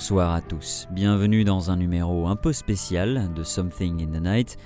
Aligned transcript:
Bonsoir 0.00 0.32
à 0.32 0.40
tous, 0.40 0.88
bienvenue 0.92 1.44
dans 1.44 1.70
un 1.70 1.76
numéro 1.76 2.26
un 2.26 2.34
peu 2.34 2.54
spécial 2.54 3.30
de 3.34 3.42
Something 3.42 4.02
in 4.02 4.18
the 4.18 4.22
Night, 4.22 4.56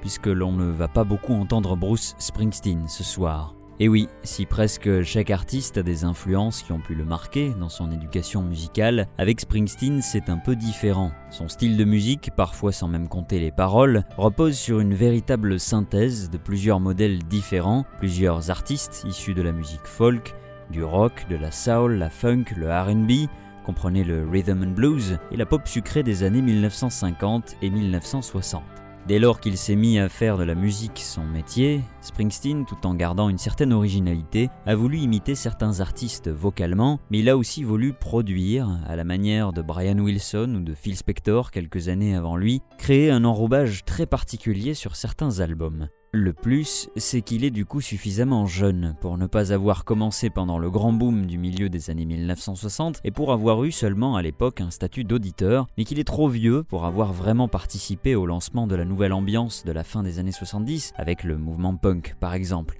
puisque 0.00 0.28
l'on 0.28 0.52
ne 0.52 0.70
va 0.70 0.86
pas 0.86 1.02
beaucoup 1.02 1.32
entendre 1.32 1.74
Bruce 1.74 2.14
Springsteen 2.18 2.86
ce 2.86 3.02
soir. 3.02 3.56
Et 3.80 3.88
oui, 3.88 4.08
si 4.22 4.46
presque 4.46 5.02
chaque 5.02 5.30
artiste 5.30 5.78
a 5.78 5.82
des 5.82 6.04
influences 6.04 6.62
qui 6.62 6.70
ont 6.70 6.78
pu 6.78 6.94
le 6.94 7.04
marquer 7.04 7.52
dans 7.58 7.68
son 7.68 7.90
éducation 7.90 8.42
musicale, 8.42 9.08
avec 9.18 9.40
Springsteen 9.40 10.00
c'est 10.00 10.28
un 10.28 10.38
peu 10.38 10.54
différent. 10.54 11.10
Son 11.28 11.48
style 11.48 11.76
de 11.76 11.84
musique, 11.84 12.30
parfois 12.36 12.70
sans 12.70 12.86
même 12.86 13.08
compter 13.08 13.40
les 13.40 13.50
paroles, 13.50 14.04
repose 14.16 14.56
sur 14.56 14.78
une 14.78 14.94
véritable 14.94 15.58
synthèse 15.58 16.30
de 16.30 16.38
plusieurs 16.38 16.78
modèles 16.78 17.24
différents, 17.24 17.84
plusieurs 17.98 18.48
artistes 18.48 19.04
issus 19.08 19.34
de 19.34 19.42
la 19.42 19.50
musique 19.50 19.86
folk, 19.86 20.36
du 20.70 20.84
rock, 20.84 21.26
de 21.28 21.36
la 21.36 21.50
soul, 21.50 21.94
la 21.94 22.10
funk, 22.10 22.44
le 22.56 22.72
RB, 22.72 23.28
comprenez 23.64 24.04
le 24.04 24.28
rhythm 24.28 24.62
and 24.62 24.74
blues 24.74 25.18
et 25.32 25.36
la 25.36 25.46
pop 25.46 25.66
sucrée 25.66 26.02
des 26.02 26.22
années 26.22 26.42
1950 26.42 27.56
et 27.62 27.70
1960. 27.70 28.62
Dès 29.06 29.18
lors 29.18 29.38
qu'il 29.38 29.58
s'est 29.58 29.76
mis 29.76 29.98
à 29.98 30.08
faire 30.08 30.38
de 30.38 30.44
la 30.44 30.54
musique 30.54 30.98
son 30.98 31.24
métier, 31.24 31.82
Springsteen, 32.00 32.64
tout 32.64 32.86
en 32.86 32.94
gardant 32.94 33.28
une 33.28 33.36
certaine 33.36 33.74
originalité, 33.74 34.48
a 34.64 34.74
voulu 34.74 34.96
imiter 34.96 35.34
certains 35.34 35.80
artistes 35.80 36.30
vocalement, 36.30 36.98
mais 37.10 37.18
il 37.18 37.28
a 37.28 37.36
aussi 37.36 37.64
voulu 37.64 37.92
produire, 37.92 38.66
à 38.86 38.96
la 38.96 39.04
manière 39.04 39.52
de 39.52 39.60
Brian 39.60 39.98
Wilson 39.98 40.54
ou 40.56 40.60
de 40.60 40.74
Phil 40.74 40.96
Spector 40.96 41.50
quelques 41.50 41.88
années 41.88 42.16
avant 42.16 42.36
lui, 42.36 42.62
créer 42.78 43.10
un 43.10 43.24
enrobage 43.24 43.84
très 43.84 44.06
particulier 44.06 44.72
sur 44.72 44.96
certains 44.96 45.40
albums. 45.40 45.88
Le 46.16 46.32
plus, 46.32 46.88
c'est 46.94 47.22
qu'il 47.22 47.44
est 47.44 47.50
du 47.50 47.66
coup 47.66 47.80
suffisamment 47.80 48.46
jeune 48.46 48.94
pour 49.00 49.18
ne 49.18 49.26
pas 49.26 49.52
avoir 49.52 49.84
commencé 49.84 50.30
pendant 50.30 50.58
le 50.58 50.70
grand 50.70 50.92
boom 50.92 51.26
du 51.26 51.38
milieu 51.38 51.68
des 51.68 51.90
années 51.90 52.04
1960 52.04 53.00
et 53.02 53.10
pour 53.10 53.32
avoir 53.32 53.64
eu 53.64 53.72
seulement 53.72 54.14
à 54.14 54.22
l'époque 54.22 54.60
un 54.60 54.70
statut 54.70 55.02
d'auditeur, 55.02 55.66
mais 55.76 55.82
qu'il 55.82 55.98
est 55.98 56.04
trop 56.04 56.28
vieux 56.28 56.62
pour 56.62 56.84
avoir 56.84 57.12
vraiment 57.12 57.48
participé 57.48 58.14
au 58.14 58.26
lancement 58.26 58.68
de 58.68 58.76
la 58.76 58.84
nouvelle 58.84 59.12
ambiance 59.12 59.64
de 59.64 59.72
la 59.72 59.82
fin 59.82 60.04
des 60.04 60.20
années 60.20 60.30
70 60.30 60.92
avec 60.96 61.24
le 61.24 61.36
mouvement 61.36 61.74
punk 61.74 62.14
par 62.20 62.34
exemple. 62.34 62.78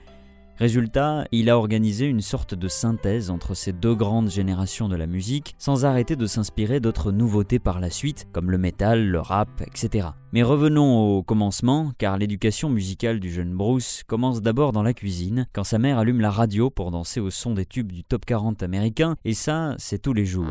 Résultat, 0.56 1.24
il 1.32 1.50
a 1.50 1.58
organisé 1.58 2.06
une 2.06 2.20
sorte 2.20 2.54
de 2.54 2.68
synthèse 2.68 3.30
entre 3.30 3.54
ces 3.54 3.72
deux 3.72 3.94
grandes 3.94 4.30
générations 4.30 4.88
de 4.88 4.94
la 4.94 5.06
musique, 5.06 5.56
sans 5.58 5.84
arrêter 5.84 6.14
de 6.14 6.26
s'inspirer 6.26 6.78
d'autres 6.78 7.10
nouveautés 7.10 7.58
par 7.58 7.80
la 7.80 7.90
suite, 7.90 8.28
comme 8.32 8.52
le 8.52 8.58
métal, 8.58 9.04
le 9.04 9.18
rap, 9.18 9.48
etc. 9.62 10.08
Mais 10.32 10.44
revenons 10.44 11.16
au 11.16 11.22
commencement, 11.24 11.92
car 11.98 12.18
l'éducation 12.18 12.68
musicale 12.70 13.18
du 13.18 13.32
jeune 13.32 13.52
Bruce 13.52 14.04
commence 14.06 14.42
d'abord 14.42 14.70
dans 14.70 14.84
la 14.84 14.94
cuisine, 14.94 15.48
quand 15.52 15.64
sa 15.64 15.78
mère 15.78 15.98
allume 15.98 16.20
la 16.20 16.30
radio 16.30 16.70
pour 16.70 16.92
danser 16.92 17.18
au 17.18 17.30
son 17.30 17.54
des 17.54 17.66
tubes 17.66 17.90
du 17.90 18.04
top 18.04 18.24
40 18.24 18.62
américain, 18.62 19.16
et 19.24 19.34
ça, 19.34 19.74
c'est 19.78 20.00
tous 20.00 20.12
les 20.12 20.24
jours. 20.24 20.46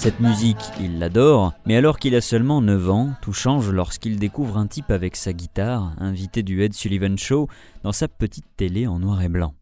Cette 0.00 0.18
musique, 0.18 0.56
il 0.80 0.98
l'adore, 0.98 1.52
mais 1.66 1.76
alors 1.76 1.98
qu'il 1.98 2.14
a 2.14 2.22
seulement 2.22 2.62
9 2.62 2.88
ans, 2.88 3.10
tout 3.20 3.34
change 3.34 3.68
lorsqu'il 3.68 4.18
découvre 4.18 4.56
un 4.56 4.66
type 4.66 4.90
avec 4.90 5.14
sa 5.14 5.34
guitare, 5.34 5.92
invité 5.98 6.42
du 6.42 6.62
Ed 6.62 6.72
Sullivan 6.72 7.18
Show, 7.18 7.48
dans 7.84 7.92
sa 7.92 8.08
petite 8.08 8.46
télé 8.56 8.86
en 8.86 8.98
noir 8.98 9.20
et 9.20 9.28
blanc. 9.28 9.52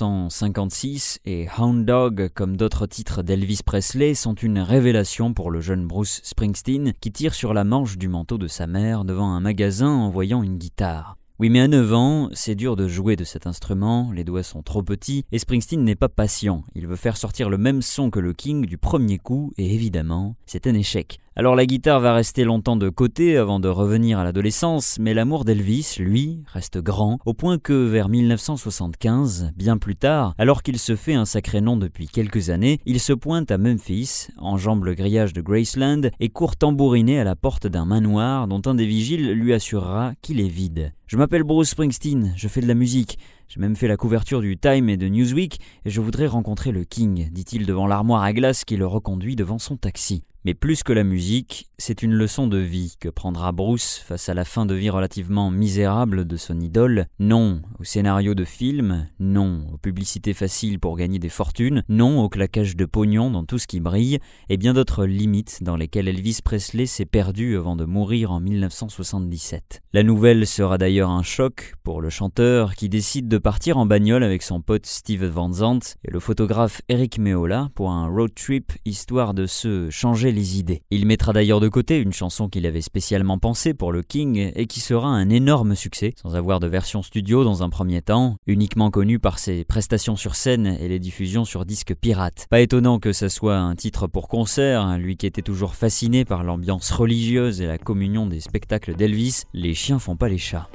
1956 0.00 1.20
et 1.24 1.46
Hound 1.56 1.86
Dog, 1.86 2.28
comme 2.34 2.56
d'autres 2.56 2.86
titres 2.86 3.22
d'Elvis 3.22 3.60
Presley, 3.64 4.14
sont 4.14 4.34
une 4.34 4.58
révélation 4.58 5.34
pour 5.34 5.52
le 5.52 5.60
jeune 5.60 5.86
Bruce 5.86 6.20
Springsteen 6.24 6.94
qui 7.00 7.12
tire 7.12 7.32
sur 7.32 7.54
la 7.54 7.62
manche 7.62 7.96
du 7.96 8.08
manteau 8.08 8.36
de 8.36 8.48
sa 8.48 8.66
mère 8.66 9.04
devant 9.04 9.30
un 9.32 9.38
magasin 9.38 9.90
en 9.90 10.10
voyant 10.10 10.42
une 10.42 10.58
guitare. 10.58 11.16
Oui, 11.38 11.48
mais 11.48 11.60
à 11.60 11.68
9 11.68 11.94
ans, 11.94 12.28
c'est 12.32 12.56
dur 12.56 12.74
de 12.74 12.88
jouer 12.88 13.14
de 13.14 13.24
cet 13.24 13.46
instrument, 13.46 14.10
les 14.12 14.24
doigts 14.24 14.42
sont 14.42 14.62
trop 14.62 14.82
petits, 14.82 15.24
et 15.30 15.38
Springsteen 15.38 15.84
n'est 15.84 15.94
pas 15.94 16.08
patient. 16.08 16.64
Il 16.74 16.88
veut 16.88 16.96
faire 16.96 17.16
sortir 17.16 17.48
le 17.48 17.58
même 17.58 17.82
son 17.82 18.10
que 18.10 18.20
le 18.20 18.32
King 18.32 18.66
du 18.66 18.78
premier 18.78 19.18
coup, 19.18 19.52
et 19.58 19.74
évidemment, 19.74 20.34
c'est 20.46 20.66
un 20.66 20.74
échec. 20.74 21.20
Alors 21.36 21.56
la 21.56 21.66
guitare 21.66 21.98
va 21.98 22.14
rester 22.14 22.44
longtemps 22.44 22.76
de 22.76 22.88
côté 22.88 23.36
avant 23.36 23.58
de 23.58 23.66
revenir 23.66 24.20
à 24.20 24.24
l'adolescence, 24.24 24.98
mais 25.00 25.14
l'amour 25.14 25.44
d'Elvis, 25.44 25.96
lui, 25.98 26.44
reste 26.46 26.78
grand, 26.78 27.18
au 27.26 27.34
point 27.34 27.58
que 27.58 27.72
vers 27.72 28.08
1975, 28.08 29.50
bien 29.56 29.76
plus 29.76 29.96
tard, 29.96 30.36
alors 30.38 30.62
qu'il 30.62 30.78
se 30.78 30.94
fait 30.94 31.14
un 31.14 31.24
sacré 31.24 31.60
nom 31.60 31.76
depuis 31.76 32.06
quelques 32.06 32.50
années, 32.50 32.78
il 32.86 33.00
se 33.00 33.12
pointe 33.12 33.50
à 33.50 33.58
Memphis, 33.58 34.28
enjambe 34.38 34.84
le 34.84 34.94
grillage 34.94 35.32
de 35.32 35.40
Graceland 35.40 36.02
et 36.20 36.28
court 36.28 36.54
tambouriner 36.54 37.18
à 37.18 37.24
la 37.24 37.34
porte 37.34 37.66
d'un 37.66 37.84
manoir 37.84 38.46
dont 38.46 38.62
un 38.66 38.76
des 38.76 38.86
vigiles 38.86 39.32
lui 39.32 39.52
assurera 39.52 40.12
qu'il 40.22 40.38
est 40.38 40.46
vide. 40.46 40.92
Je 41.08 41.16
m'appelle 41.16 41.42
Bruce 41.42 41.70
Springsteen, 41.70 42.32
je 42.36 42.46
fais 42.46 42.60
de 42.60 42.68
la 42.68 42.74
musique. 42.74 43.18
J'ai 43.48 43.60
même 43.60 43.76
fait 43.76 43.88
la 43.88 43.96
couverture 43.96 44.40
du 44.40 44.56
Time 44.56 44.88
et 44.88 44.96
de 44.96 45.08
Newsweek 45.08 45.60
et 45.84 45.90
je 45.90 46.00
voudrais 46.00 46.26
rencontrer 46.26 46.72
le 46.72 46.84
King, 46.84 47.28
dit-il 47.30 47.66
devant 47.66 47.86
l'armoire 47.86 48.22
à 48.22 48.32
glace 48.32 48.64
qui 48.64 48.76
le 48.76 48.86
reconduit 48.86 49.36
devant 49.36 49.58
son 49.58 49.76
taxi. 49.76 50.24
Mais 50.46 50.52
plus 50.52 50.82
que 50.82 50.92
la 50.92 51.04
musique, 51.04 51.70
c'est 51.78 52.02
une 52.02 52.12
leçon 52.12 52.46
de 52.46 52.58
vie 52.58 52.96
que 53.00 53.08
prendra 53.08 53.50
Bruce 53.52 53.96
face 54.06 54.28
à 54.28 54.34
la 54.34 54.44
fin 54.44 54.66
de 54.66 54.74
vie 54.74 54.90
relativement 54.90 55.50
misérable 55.50 56.26
de 56.26 56.36
son 56.36 56.60
idole. 56.60 57.06
Non 57.18 57.62
au 57.78 57.84
scénario 57.84 58.34
de 58.34 58.44
film, 58.44 59.08
non 59.18 59.66
aux 59.72 59.78
publicités 59.78 60.34
faciles 60.34 60.78
pour 60.78 60.98
gagner 60.98 61.18
des 61.18 61.30
fortunes, 61.30 61.82
non 61.88 62.22
au 62.22 62.28
claquage 62.28 62.76
de 62.76 62.84
pognon 62.84 63.30
dans 63.30 63.44
tout 63.44 63.56
ce 63.56 63.66
qui 63.66 63.80
brille, 63.80 64.18
et 64.50 64.58
bien 64.58 64.74
d'autres 64.74 65.06
limites 65.06 65.62
dans 65.62 65.76
lesquelles 65.76 66.08
Elvis 66.08 66.40
Presley 66.44 66.84
s'est 66.84 67.06
perdu 67.06 67.56
avant 67.56 67.74
de 67.74 67.86
mourir 67.86 68.30
en 68.30 68.40
1977. 68.40 69.80
La 69.94 70.02
nouvelle 70.02 70.46
sera 70.46 70.76
d'ailleurs 70.76 71.10
un 71.10 71.22
choc 71.22 71.72
pour 71.84 72.02
le 72.02 72.10
chanteur 72.10 72.74
qui 72.74 72.90
décide 72.90 73.28
de 73.28 73.33
partir 73.38 73.78
en 73.78 73.86
bagnole 73.86 74.22
avec 74.22 74.42
son 74.42 74.60
pote 74.60 74.86
Steve 74.86 75.24
Van 75.24 75.52
Zandt 75.52 75.96
et 76.04 76.10
le 76.10 76.20
photographe 76.20 76.82
Eric 76.88 77.18
Meola 77.18 77.68
pour 77.74 77.90
un 77.90 78.08
road 78.08 78.34
trip 78.34 78.72
histoire 78.84 79.34
de 79.34 79.46
se 79.46 79.88
changer 79.90 80.32
les 80.32 80.58
idées. 80.58 80.82
Il 80.90 81.06
mettra 81.06 81.32
d'ailleurs 81.32 81.60
de 81.60 81.68
côté 81.68 81.98
une 81.98 82.12
chanson 82.12 82.48
qu'il 82.48 82.66
avait 82.66 82.80
spécialement 82.80 83.38
pensée 83.38 83.74
pour 83.74 83.92
le 83.92 84.02
King 84.02 84.52
et 84.54 84.66
qui 84.66 84.80
sera 84.80 85.08
un 85.08 85.30
énorme 85.30 85.74
succès, 85.74 86.14
sans 86.20 86.34
avoir 86.34 86.60
de 86.60 86.66
version 86.66 87.02
studio 87.02 87.44
dans 87.44 87.62
un 87.62 87.70
premier 87.70 88.02
temps, 88.02 88.36
uniquement 88.46 88.90
connue 88.90 89.18
par 89.18 89.38
ses 89.38 89.64
prestations 89.64 90.16
sur 90.16 90.34
scène 90.34 90.66
et 90.66 90.88
les 90.88 90.98
diffusions 90.98 91.44
sur 91.44 91.64
disques 91.64 91.94
pirates. 91.94 92.46
Pas 92.50 92.60
étonnant 92.60 92.98
que 92.98 93.12
ça 93.12 93.28
soit 93.28 93.56
un 93.56 93.74
titre 93.74 94.06
pour 94.06 94.28
concert, 94.28 94.98
lui 94.98 95.16
qui 95.16 95.26
était 95.26 95.42
toujours 95.42 95.74
fasciné 95.74 96.24
par 96.24 96.44
l'ambiance 96.44 96.90
religieuse 96.90 97.60
et 97.60 97.66
la 97.66 97.78
communion 97.78 98.26
des 98.26 98.40
spectacles 98.40 98.94
d'Elvis, 98.94 99.44
les 99.52 99.74
chiens 99.74 99.98
font 99.98 100.16
pas 100.16 100.28
les 100.28 100.38
chats. 100.38 100.68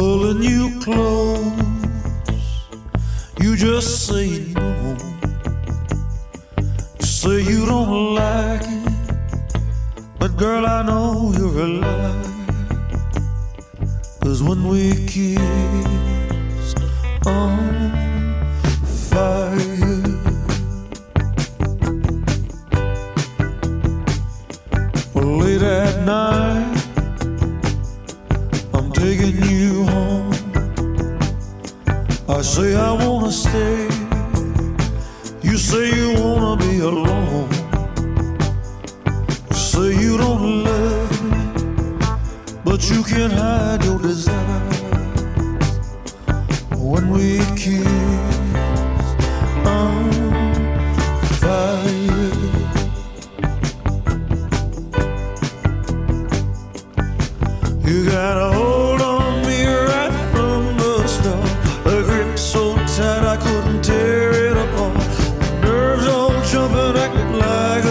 Pulling 0.00 0.42
you 0.42 0.80
close. 0.80 1.52
You 3.42 3.54
just 3.54 4.06
say 4.06 4.28
no. 4.54 4.96
You 6.98 7.06
say 7.06 7.42
you 7.42 7.66
don't 7.66 8.14
like 8.14 8.62
it. 8.62 9.14
But 10.18 10.36
girl, 10.38 10.64
I 10.66 10.82
know 10.82 11.34
you're 11.36 11.60
a 11.64 11.68
liar. 11.82 12.22
Cause 14.22 14.42
when 14.42 14.66
we 14.68 15.06
kiss 15.06 16.74
on 17.26 17.58
fire. 19.10 19.69
Late 26.10 26.70
at 28.72 28.74
night 28.74 28.94
taking 28.94 29.42
you 29.44 29.84
home. 29.84 30.32
I 32.28 32.42
say 32.42 32.74
I 32.74 32.92
wanna 32.92 33.32
stay. 33.32 33.88
You 35.42 35.56
say 35.56 35.90
you 35.96 36.14
wanna 36.20 36.56
be 36.56 36.80
alone. 36.80 37.50
You 39.50 39.56
say 39.56 39.88
you 40.04 40.18
don't 40.18 40.64
love 40.64 41.22
me, 41.30 41.42
but 42.64 42.80
you 42.90 43.02
can't 43.02 43.32
hide 43.32 43.84
your 43.84 43.98
desire. 43.98 44.68
When 46.76 47.10
we 47.10 47.38
kiss, 47.56 48.39
You 57.90 58.04
got 58.04 58.38
a 58.38 58.56
hold 58.56 59.00
on 59.00 59.42
me 59.48 59.66
right 59.66 60.14
from 60.30 60.76
the 60.76 61.08
start. 61.08 61.50
A 61.86 62.04
grip 62.04 62.38
so 62.38 62.76
tight 62.76 63.24
I 63.24 63.36
couldn't 63.36 63.82
tear 63.82 64.30
it 64.30 64.56
apart. 64.56 64.94
The 65.40 65.58
nerves 65.64 66.06
all 66.06 66.30
jumping, 66.44 66.96
acting 66.96 67.32
like 67.32 67.89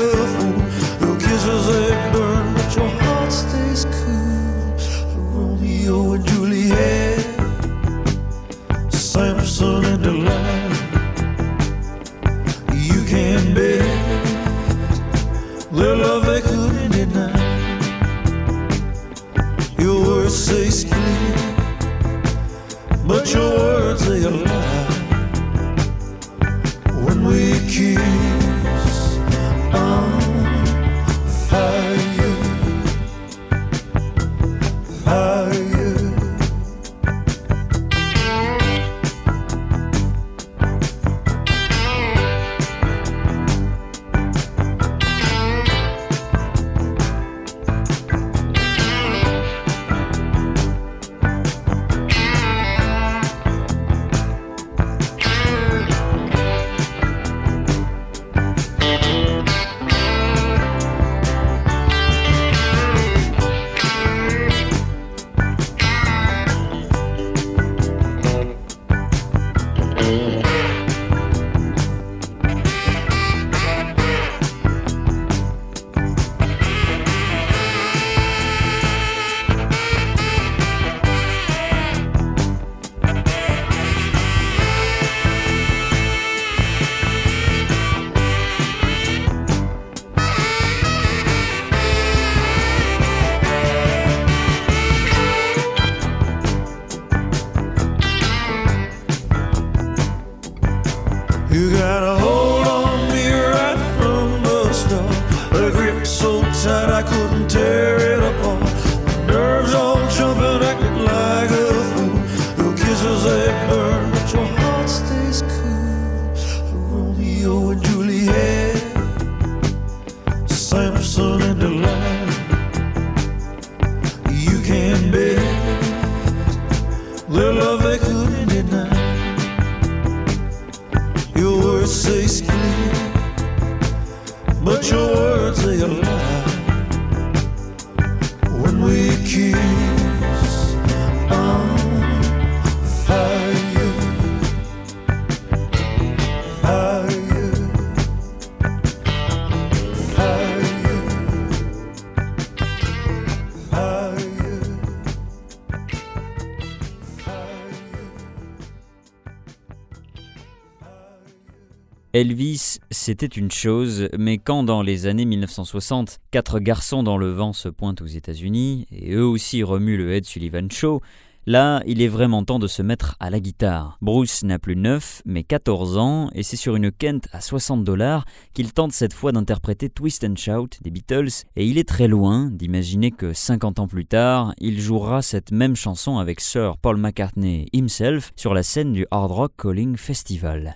c'était 163.00 163.26
une 163.28 163.50
chose, 163.50 164.10
mais 164.18 164.38
quand 164.38 164.64
dans 164.64 164.82
les 164.82 165.08
années 165.08 165.24
1960, 165.24 166.20
quatre 166.32 166.60
garçons 166.60 167.02
dans 167.02 167.18
le 167.18 167.32
vent 167.32 167.54
se 167.54 167.70
pointent 167.70 168.02
aux 168.02 168.08
États-Unis, 168.08 168.88
et 168.92 169.14
eux 169.14 169.26
aussi 169.26 169.64
remuent 169.64 169.98
le 169.98 170.14
Ed 170.14 170.26
Sullivan 170.26 170.70
Show, 170.70 171.02
Là, 171.46 171.82
il 171.88 172.02
est 172.02 172.08
vraiment 172.08 172.44
temps 172.44 172.60
de 172.60 172.68
se 172.68 172.84
mettre 172.84 173.16
à 173.20 173.30
la 173.32 173.40
guitare. 173.40 173.98
Bruce 174.02 174.44
n'a 174.44 174.60
plus 174.60 174.76
9, 174.76 175.24
mais 175.26 175.44
14 175.44 175.98
ans, 175.98 176.30
et 176.36 176.44
c'est 176.44 176.58
sur 176.58 176.76
une 176.76 176.92
Kent 176.92 177.28
à 177.32 177.42
60 177.42 177.84
dollars 177.84 178.26
qu'il 178.54 178.72
tente 178.72 178.92
cette 178.92 179.14
fois 179.14 179.32
d'interpréter 179.32 179.90
Twist 179.90 180.24
and 180.26 180.36
Shout 180.36 180.68
des 180.82 180.92
Beatles, 180.92 181.46
et 181.56 181.66
il 181.66 181.80
est 181.80 181.88
très 181.88 182.08
loin 182.08 182.50
d'imaginer 182.52 183.10
que 183.10 183.34
50 183.34 183.80
ans 183.80 183.88
plus 183.88 184.06
tard, 184.06 184.54
il 184.60 184.80
jouera 184.80 185.24
cette 185.24 185.52
même 185.52 185.76
chanson 185.76 186.20
avec 186.20 186.42
Sir 186.42 186.78
Paul 186.78 186.98
McCartney 186.98 187.66
himself 187.74 188.32
sur 188.36 188.54
la 188.54 188.62
scène 188.62 188.94
du 188.94 189.08
Hard 189.10 189.32
Rock 189.32 189.54
Calling 189.58 189.96
Festival. 189.96 190.76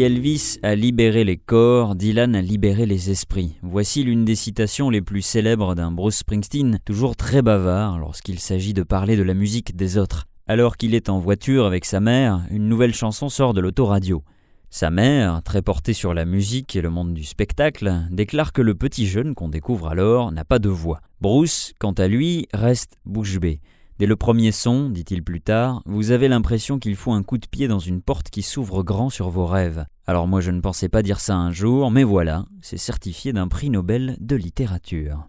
Elvis 0.00 0.58
a 0.62 0.74
libéré 0.74 1.24
les 1.24 1.36
corps, 1.36 1.94
Dylan 1.94 2.34
a 2.34 2.40
libéré 2.40 2.86
les 2.86 3.10
esprits. 3.10 3.56
Voici 3.62 4.02
l'une 4.02 4.24
des 4.24 4.34
citations 4.34 4.88
les 4.88 5.02
plus 5.02 5.20
célèbres 5.20 5.74
d'un 5.74 5.92
Bruce 5.92 6.18
Springsteen, 6.18 6.78
toujours 6.84 7.16
très 7.16 7.42
bavard 7.42 7.98
lorsqu'il 7.98 8.38
s'agit 8.38 8.72
de 8.72 8.82
parler 8.82 9.16
de 9.16 9.22
la 9.22 9.34
musique 9.34 9.76
des 9.76 9.98
autres. 9.98 10.26
Alors 10.46 10.76
qu'il 10.76 10.94
est 10.94 11.10
en 11.10 11.18
voiture 11.18 11.66
avec 11.66 11.84
sa 11.84 12.00
mère, 12.00 12.40
une 12.50 12.68
nouvelle 12.68 12.94
chanson 12.94 13.28
sort 13.28 13.52
de 13.52 13.60
l'autoradio. 13.60 14.24
Sa 14.70 14.90
mère, 14.90 15.42
très 15.42 15.60
portée 15.60 15.92
sur 15.92 16.14
la 16.14 16.24
musique 16.24 16.74
et 16.76 16.80
le 16.80 16.90
monde 16.90 17.12
du 17.12 17.24
spectacle, 17.24 18.02
déclare 18.10 18.52
que 18.52 18.62
le 18.62 18.74
petit 18.74 19.06
jeune 19.06 19.34
qu'on 19.34 19.48
découvre 19.48 19.88
alors 19.88 20.32
n'a 20.32 20.44
pas 20.44 20.58
de 20.58 20.68
voix. 20.68 21.00
Bruce, 21.20 21.74
quant 21.78 21.92
à 21.92 22.08
lui, 22.08 22.46
reste 22.54 22.96
bouche 23.04 23.38
bée. 23.38 23.60
Dès 24.00 24.06
le 24.06 24.16
premier 24.16 24.50
son, 24.50 24.88
dit-il 24.88 25.22
plus 25.22 25.42
tard, 25.42 25.82
vous 25.84 26.10
avez 26.10 26.28
l'impression 26.28 26.78
qu'il 26.78 26.96
faut 26.96 27.12
un 27.12 27.22
coup 27.22 27.36
de 27.36 27.46
pied 27.46 27.68
dans 27.68 27.78
une 27.78 28.00
porte 28.00 28.30
qui 28.30 28.40
s'ouvre 28.40 28.82
grand 28.82 29.10
sur 29.10 29.28
vos 29.28 29.44
rêves. 29.44 29.84
Alors 30.06 30.26
moi 30.26 30.40
je 30.40 30.50
ne 30.50 30.62
pensais 30.62 30.88
pas 30.88 31.02
dire 31.02 31.20
ça 31.20 31.34
un 31.36 31.52
jour, 31.52 31.90
mais 31.90 32.02
voilà, 32.02 32.46
c'est 32.62 32.78
certifié 32.78 33.34
d'un 33.34 33.46
prix 33.46 33.68
Nobel 33.68 34.16
de 34.18 34.36
littérature. 34.36 35.28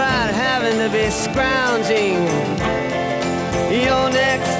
about 0.00 0.32
having 0.32 0.78
to 0.78 0.88
be 0.88 1.10
scrounging. 1.10 2.24
Your 3.70 4.08
next 4.08 4.59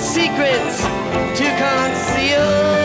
Secrets 0.00 0.80
to 1.38 1.44
conceal. 1.58 2.79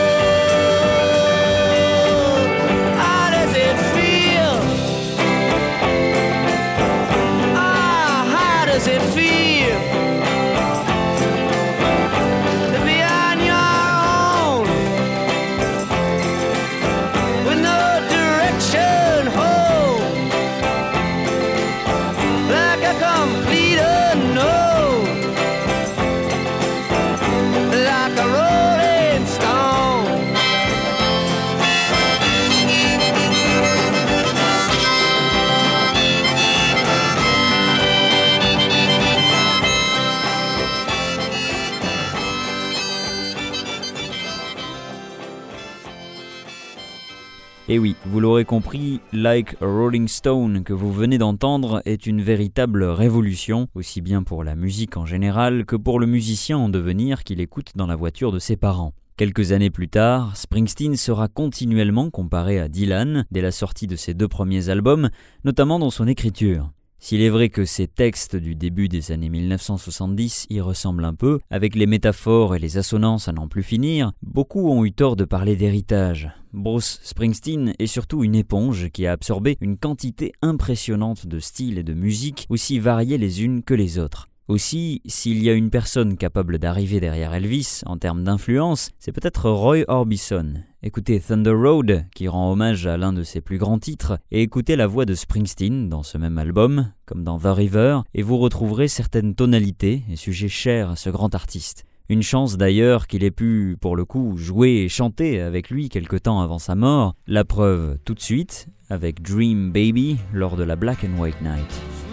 Compris, 48.56 49.00
Like 49.12 49.54
a 49.60 49.66
Rolling 49.66 50.08
Stone 50.08 50.64
que 50.64 50.72
vous 50.72 50.90
venez 50.90 51.18
d'entendre 51.18 51.82
est 51.84 52.06
une 52.06 52.22
véritable 52.22 52.84
révolution, 52.84 53.68
aussi 53.74 54.00
bien 54.00 54.22
pour 54.22 54.44
la 54.44 54.54
musique 54.54 54.96
en 54.96 55.04
général 55.04 55.66
que 55.66 55.76
pour 55.76 56.00
le 56.00 56.06
musicien 56.06 56.56
en 56.56 56.70
devenir 56.70 57.22
qu'il 57.22 57.42
écoute 57.42 57.72
dans 57.74 57.86
la 57.86 57.96
voiture 57.96 58.32
de 58.32 58.38
ses 58.38 58.56
parents. 58.56 58.94
Quelques 59.18 59.52
années 59.52 59.68
plus 59.68 59.90
tard, 59.90 60.34
Springsteen 60.38 60.96
sera 60.96 61.28
continuellement 61.28 62.08
comparé 62.08 62.58
à 62.58 62.68
Dylan 62.68 63.26
dès 63.30 63.42
la 63.42 63.52
sortie 63.52 63.86
de 63.86 63.96
ses 63.96 64.14
deux 64.14 64.28
premiers 64.28 64.70
albums, 64.70 65.10
notamment 65.44 65.78
dans 65.78 65.90
son 65.90 66.08
écriture. 66.08 66.70
S'il 66.98 67.20
est 67.20 67.28
vrai 67.28 67.50
que 67.50 67.64
ces 67.64 67.86
textes 67.86 68.36
du 68.36 68.54
début 68.54 68.88
des 68.88 69.12
années 69.12 69.28
1970 69.28 70.46
y 70.50 70.60
ressemblent 70.60 71.04
un 71.04 71.14
peu, 71.14 71.38
avec 71.50 71.76
les 71.76 71.86
métaphores 71.86 72.56
et 72.56 72.58
les 72.58 72.78
assonances 72.78 73.28
à 73.28 73.32
n'en 73.32 73.48
plus 73.48 73.62
finir, 73.62 74.12
beaucoup 74.22 74.70
ont 74.70 74.84
eu 74.84 74.92
tort 74.92 75.14
de 75.14 75.24
parler 75.24 75.56
d'héritage. 75.56 76.30
Bruce 76.52 77.00
Springsteen 77.02 77.74
est 77.78 77.86
surtout 77.86 78.24
une 78.24 78.34
éponge 78.34 78.88
qui 78.90 79.06
a 79.06 79.12
absorbé 79.12 79.58
une 79.60 79.76
quantité 79.76 80.32
impressionnante 80.40 81.26
de 81.26 81.38
styles 81.38 81.78
et 81.78 81.82
de 81.82 81.94
musiques 81.94 82.46
aussi 82.48 82.78
variées 82.78 83.18
les 83.18 83.44
unes 83.44 83.62
que 83.62 83.74
les 83.74 83.98
autres. 83.98 84.28
Aussi, 84.48 85.02
s'il 85.06 85.42
y 85.42 85.50
a 85.50 85.54
une 85.54 85.70
personne 85.70 86.16
capable 86.16 86.58
d'arriver 86.58 87.00
derrière 87.00 87.34
Elvis 87.34 87.82
en 87.84 87.98
termes 87.98 88.22
d'influence, 88.22 88.90
c'est 89.00 89.10
peut-être 89.10 89.50
Roy 89.50 89.84
Orbison. 89.88 90.62
Écoutez 90.86 91.18
Thunder 91.18 91.50
Road, 91.50 92.04
qui 92.14 92.28
rend 92.28 92.52
hommage 92.52 92.86
à 92.86 92.96
l'un 92.96 93.12
de 93.12 93.24
ses 93.24 93.40
plus 93.40 93.58
grands 93.58 93.80
titres, 93.80 94.20
et 94.30 94.42
écoutez 94.42 94.76
la 94.76 94.86
voix 94.86 95.04
de 95.04 95.16
Springsteen 95.16 95.88
dans 95.88 96.04
ce 96.04 96.16
même 96.16 96.38
album, 96.38 96.92
comme 97.06 97.24
dans 97.24 97.40
The 97.40 97.46
River, 97.46 98.02
et 98.14 98.22
vous 98.22 98.38
retrouverez 98.38 98.86
certaines 98.86 99.34
tonalités 99.34 100.04
et 100.08 100.14
sujets 100.14 100.46
chers 100.46 100.90
à 100.90 100.94
ce 100.94 101.10
grand 101.10 101.34
artiste. 101.34 101.86
Une 102.08 102.22
chance 102.22 102.56
d'ailleurs 102.56 103.08
qu'il 103.08 103.24
ait 103.24 103.32
pu, 103.32 103.76
pour 103.80 103.96
le 103.96 104.04
coup, 104.04 104.36
jouer 104.36 104.84
et 104.84 104.88
chanter 104.88 105.40
avec 105.40 105.70
lui 105.70 105.88
quelque 105.88 106.14
temps 106.14 106.40
avant 106.40 106.60
sa 106.60 106.76
mort. 106.76 107.16
La 107.26 107.44
preuve 107.44 107.98
tout 108.04 108.14
de 108.14 108.20
suite 108.20 108.68
avec 108.88 109.22
Dream 109.22 109.72
Baby 109.72 110.18
lors 110.32 110.54
de 110.54 110.62
la 110.62 110.76
Black 110.76 111.02
and 111.02 111.20
White 111.20 111.42
Night. 111.42 112.05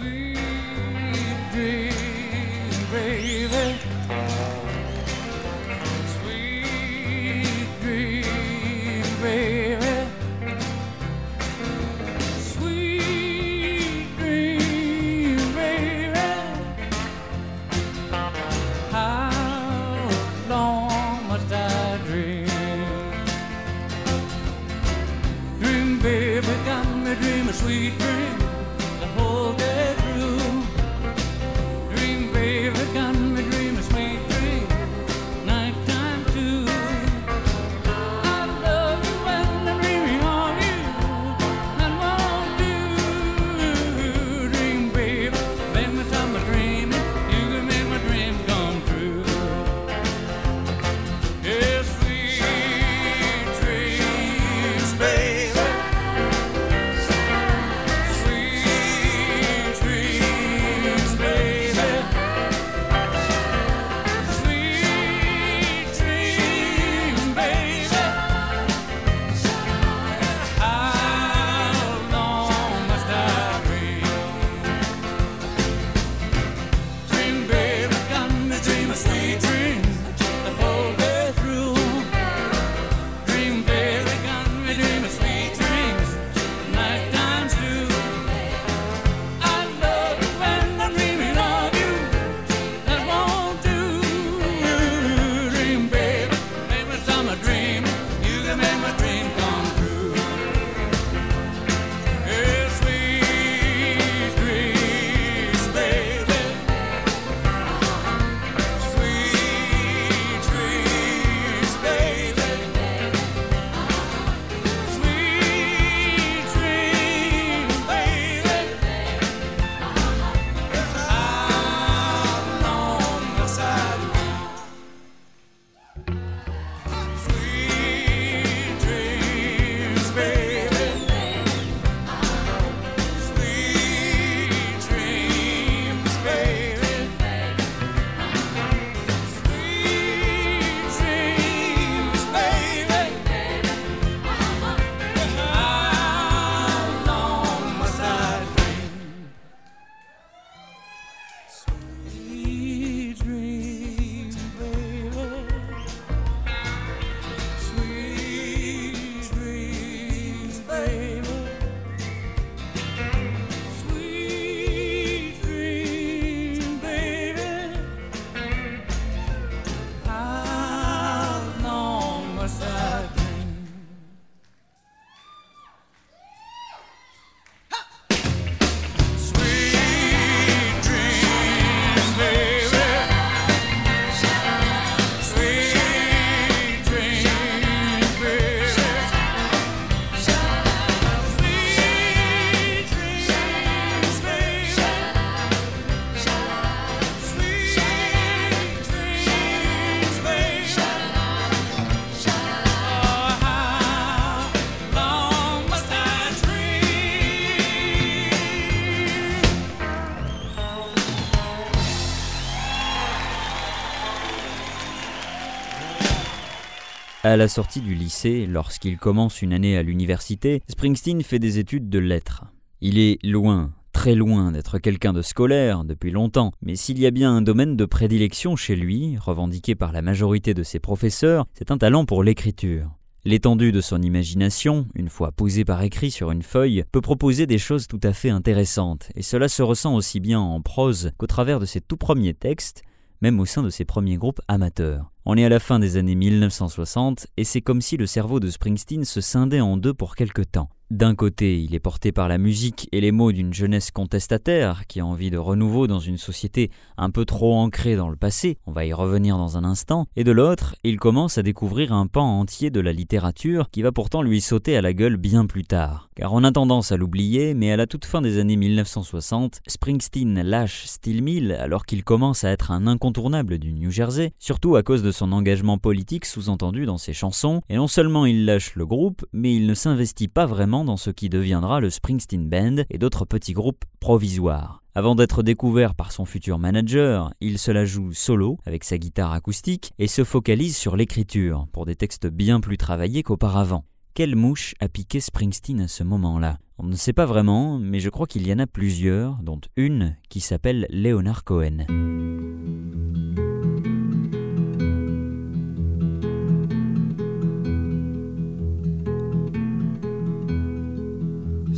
À 217.34 217.36
la 217.36 217.48
sortie 217.48 217.80
du 217.80 217.96
lycée, 217.96 218.46
lorsqu'il 218.46 218.96
commence 218.96 219.42
une 219.42 219.52
année 219.52 219.76
à 219.76 219.82
l'université, 219.82 220.62
Springsteen 220.68 221.20
fait 221.24 221.40
des 221.40 221.58
études 221.58 221.88
de 221.88 221.98
lettres. 221.98 222.44
Il 222.80 222.96
est 222.96 223.18
loin, 223.24 223.72
très 223.92 224.14
loin 224.14 224.52
d'être 224.52 224.78
quelqu'un 224.78 225.12
de 225.12 225.20
scolaire 225.20 225.82
depuis 225.82 226.12
longtemps, 226.12 226.52
mais 226.62 226.76
s'il 226.76 226.96
y 227.00 227.06
a 227.06 227.10
bien 227.10 227.34
un 227.34 227.42
domaine 227.42 227.74
de 227.74 227.86
prédilection 227.86 228.54
chez 228.54 228.76
lui, 228.76 229.16
revendiqué 229.18 229.74
par 229.74 229.90
la 229.90 230.00
majorité 230.00 230.54
de 230.54 230.62
ses 230.62 230.78
professeurs, 230.78 231.46
c'est 231.54 231.72
un 231.72 231.78
talent 231.78 232.04
pour 232.04 232.22
l'écriture. 232.22 232.88
L'étendue 233.24 233.72
de 233.72 233.80
son 233.80 234.00
imagination, 234.00 234.86
une 234.94 235.08
fois 235.08 235.32
posée 235.32 235.64
par 235.64 235.82
écrit 235.82 236.12
sur 236.12 236.30
une 236.30 236.42
feuille, 236.42 236.84
peut 236.92 237.00
proposer 237.00 237.48
des 237.48 237.58
choses 237.58 237.88
tout 237.88 238.00
à 238.04 238.12
fait 238.12 238.30
intéressantes, 238.30 239.08
et 239.16 239.22
cela 239.22 239.48
se 239.48 239.62
ressent 239.64 239.96
aussi 239.96 240.20
bien 240.20 240.38
en 240.38 240.60
prose 240.60 241.10
qu'au 241.18 241.26
travers 241.26 241.58
de 241.58 241.66
ses 241.66 241.80
tout 241.80 241.96
premiers 241.96 242.34
textes, 242.34 242.84
même 243.20 243.40
au 243.40 243.44
sein 243.44 243.62
de 243.62 243.70
ses 243.70 243.84
premiers 243.84 244.16
groupes 244.16 244.40
amateurs. 244.48 245.10
On 245.24 245.36
est 245.36 245.44
à 245.44 245.48
la 245.48 245.60
fin 245.60 245.78
des 245.78 245.96
années 245.96 246.14
1960 246.14 247.26
et 247.36 247.44
c'est 247.44 247.62
comme 247.62 247.80
si 247.80 247.96
le 247.96 248.06
cerveau 248.06 248.40
de 248.40 248.50
Springsteen 248.50 249.04
se 249.04 249.20
scindait 249.20 249.60
en 249.60 249.76
deux 249.76 249.94
pour 249.94 250.16
quelque 250.16 250.42
temps. 250.42 250.68
D'un 250.90 251.14
côté, 251.14 251.62
il 251.62 251.74
est 251.74 251.80
porté 251.80 252.12
par 252.12 252.28
la 252.28 252.36
musique 252.36 252.90
et 252.92 253.00
les 253.00 253.10
mots 253.10 253.32
d'une 253.32 253.54
jeunesse 253.54 253.90
contestataire 253.90 254.86
qui 254.86 255.00
a 255.00 255.06
envie 255.06 255.30
de 255.30 255.38
renouveau 255.38 255.86
dans 255.86 255.98
une 255.98 256.18
société 256.18 256.70
un 256.98 257.08
peu 257.08 257.24
trop 257.24 257.54
ancrée 257.54 257.96
dans 257.96 258.10
le 258.10 258.16
passé, 258.16 258.58
on 258.66 258.72
va 258.72 258.84
y 258.84 258.92
revenir 258.92 259.38
dans 259.38 259.56
un 259.56 259.64
instant, 259.64 260.06
et 260.14 260.24
de 260.24 260.30
l'autre, 260.30 260.76
il 260.84 260.98
commence 260.98 261.38
à 261.38 261.42
découvrir 261.42 261.94
un 261.94 262.06
pan 262.06 262.38
entier 262.38 262.70
de 262.70 262.80
la 262.80 262.92
littérature 262.92 263.70
qui 263.70 263.80
va 263.80 263.92
pourtant 263.92 264.20
lui 264.20 264.42
sauter 264.42 264.76
à 264.76 264.82
la 264.82 264.92
gueule 264.92 265.16
bien 265.16 265.46
plus 265.46 265.64
tard. 265.64 266.10
Car 266.16 266.34
on 266.34 266.44
a 266.44 266.52
tendance 266.52 266.92
à 266.92 266.98
l'oublier, 266.98 267.54
mais 267.54 267.72
à 267.72 267.76
la 267.76 267.86
toute 267.86 268.04
fin 268.04 268.20
des 268.20 268.38
années 268.38 268.56
1960, 268.56 269.62
Springsteen 269.66 270.42
lâche 270.42 270.84
Steel 270.84 271.22
Mill 271.22 271.52
alors 271.52 271.86
qu'il 271.86 272.04
commence 272.04 272.44
à 272.44 272.50
être 272.50 272.70
un 272.70 272.86
incontournable 272.86 273.58
du 273.58 273.72
New 273.72 273.90
Jersey, 273.90 274.32
surtout 274.38 274.76
à 274.76 274.82
cause 274.82 275.02
de 275.02 275.12
son 275.12 275.32
engagement 275.32 275.78
politique 275.78 276.26
sous-entendu 276.26 276.84
dans 276.84 276.98
ses 276.98 277.14
chansons, 277.14 277.62
et 277.70 277.76
non 277.76 277.88
seulement 277.88 278.26
il 278.26 278.44
lâche 278.44 278.76
le 278.76 278.84
groupe, 278.84 279.24
mais 279.32 279.54
il 279.56 279.66
ne 279.66 279.74
s'investit 279.74 280.28
pas 280.28 280.44
vraiment 280.44 280.83
dans 280.84 280.96
ce 280.96 281.10
qui 281.10 281.28
deviendra 281.28 281.80
le 281.80 281.90
Springsteen 281.90 282.48
Band 282.48 282.84
et 282.90 282.98
d'autres 282.98 283.24
petits 283.24 283.52
groupes 283.52 283.84
provisoires. 284.00 284.82
Avant 284.94 285.16
d'être 285.16 285.42
découvert 285.42 285.94
par 285.94 286.12
son 286.12 286.24
futur 286.24 286.58
manager, 286.58 287.32
il 287.40 287.58
se 287.58 287.72
la 287.72 287.84
joue 287.84 288.12
solo 288.12 288.58
avec 288.64 288.84
sa 288.84 288.96
guitare 288.96 289.32
acoustique 289.32 289.92
et 289.98 290.06
se 290.06 290.22
focalise 290.22 290.76
sur 290.76 290.96
l'écriture 290.96 291.66
pour 291.72 291.84
des 291.84 291.96
textes 291.96 292.28
bien 292.28 292.60
plus 292.60 292.76
travaillés 292.76 293.24
qu'auparavant. 293.24 293.84
Quelle 294.14 294.36
mouche 294.36 294.76
a 294.78 294.88
piqué 294.88 295.18
Springsteen 295.18 295.80
à 295.80 295.88
ce 295.88 296.04
moment-là? 296.04 296.58
On 296.78 296.84
ne 296.84 296.94
sait 296.94 297.12
pas 297.12 297.26
vraiment, 297.26 297.78
mais 297.80 297.98
je 297.98 298.10
crois 298.10 298.28
qu'il 298.28 298.46
y 298.46 298.52
en 298.52 298.60
a 298.60 298.66
plusieurs, 298.68 299.38
dont 299.42 299.60
une 299.76 300.16
qui 300.28 300.38
s'appelle 300.38 300.86
Leonard 300.90 301.42
Cohen. 301.42 301.86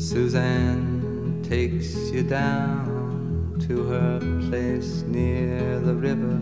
Suzanne 0.08 1.42
takes 1.42 1.96
you 2.12 2.22
down 2.22 3.58
to 3.66 3.82
her 3.88 4.20
place 4.48 5.02
near 5.02 5.80
the 5.80 5.96
river. 5.96 6.38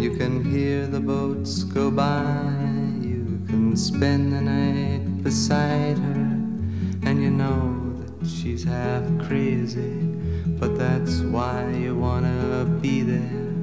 You 0.00 0.16
can 0.16 0.42
hear 0.42 0.86
the 0.86 0.98
boats 0.98 1.62
go 1.62 1.90
by. 1.90 2.32
You 3.02 3.38
can 3.46 3.76
spend 3.76 4.32
the 4.32 4.40
night 4.40 5.22
beside 5.22 5.98
her. 5.98 6.40
And 7.06 7.22
you 7.22 7.30
know 7.30 8.02
that 8.18 8.26
she's 8.26 8.64
half 8.64 9.04
crazy. 9.28 10.00
But 10.58 10.78
that's 10.78 11.20
why 11.20 11.70
you 11.70 11.94
wanna 11.94 12.64
be 12.80 13.02
there. 13.02 13.53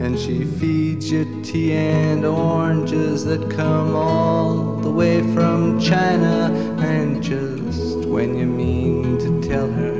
And 0.00 0.18
she 0.18 0.44
feeds 0.44 1.10
you 1.10 1.42
tea 1.42 1.72
and 1.72 2.24
oranges 2.24 3.24
that 3.24 3.50
come 3.50 3.94
all 3.94 4.76
the 4.76 4.90
way 4.90 5.20
from 5.34 5.80
China. 5.80 6.52
And 6.78 7.22
just 7.22 8.06
when 8.06 8.38
you 8.38 8.46
mean 8.46 9.18
to 9.18 9.48
tell 9.48 9.70
her 9.70 9.98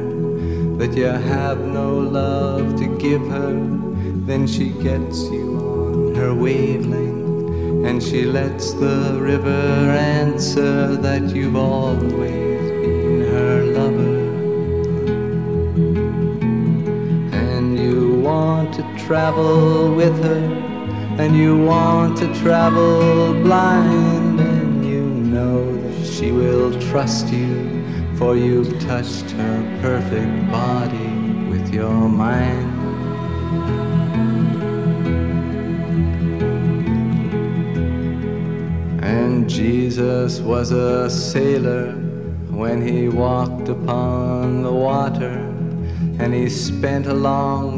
that 0.78 0.96
you 0.96 1.06
have 1.06 1.58
no 1.60 1.98
love 1.98 2.78
to 2.78 2.98
give 2.98 3.26
her, 3.28 3.52
then 4.26 4.46
she 4.46 4.70
gets 4.70 5.22
you 5.30 5.56
on 5.56 6.14
her 6.14 6.34
wavelength 6.34 7.18
and 7.86 8.02
she 8.02 8.24
lets 8.24 8.72
the 8.74 9.18
river 9.20 9.50
answer 9.50 10.96
that 10.96 11.34
you've 11.34 11.56
always 11.56 12.57
travel 19.08 19.94
with 19.94 20.22
her, 20.22 20.44
and 21.18 21.34
you 21.34 21.56
want 21.56 22.14
to 22.14 22.26
travel 22.42 23.32
blind, 23.42 24.38
and 24.38 24.84
you 24.84 25.00
know 25.00 25.64
that 25.80 26.06
she 26.06 26.30
will 26.30 26.78
trust 26.90 27.32
you 27.32 27.82
for 28.18 28.36
you've 28.36 28.78
touched 28.80 29.30
her 29.30 29.78
perfect 29.80 30.52
body 30.52 31.08
with 31.48 31.72
your 31.72 32.06
mind. 32.06 32.68
And 39.02 39.48
Jesus 39.48 40.40
was 40.40 40.70
a 40.70 41.08
sailor 41.08 41.92
when 42.50 42.86
he 42.86 43.08
walked 43.08 43.70
upon 43.70 44.62
the 44.64 44.72
water. 44.72 45.48
And 46.20 46.34
he 46.34 46.48
spent 46.48 47.06
a 47.06 47.14
long 47.14 47.77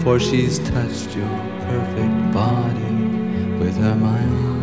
for 0.00 0.18
she's 0.18 0.58
touched 0.60 1.14
your 1.16 1.28
perfect 1.60 2.32
body 2.32 2.94
with 3.58 3.76
her 3.76 3.94
mind. 3.94 4.58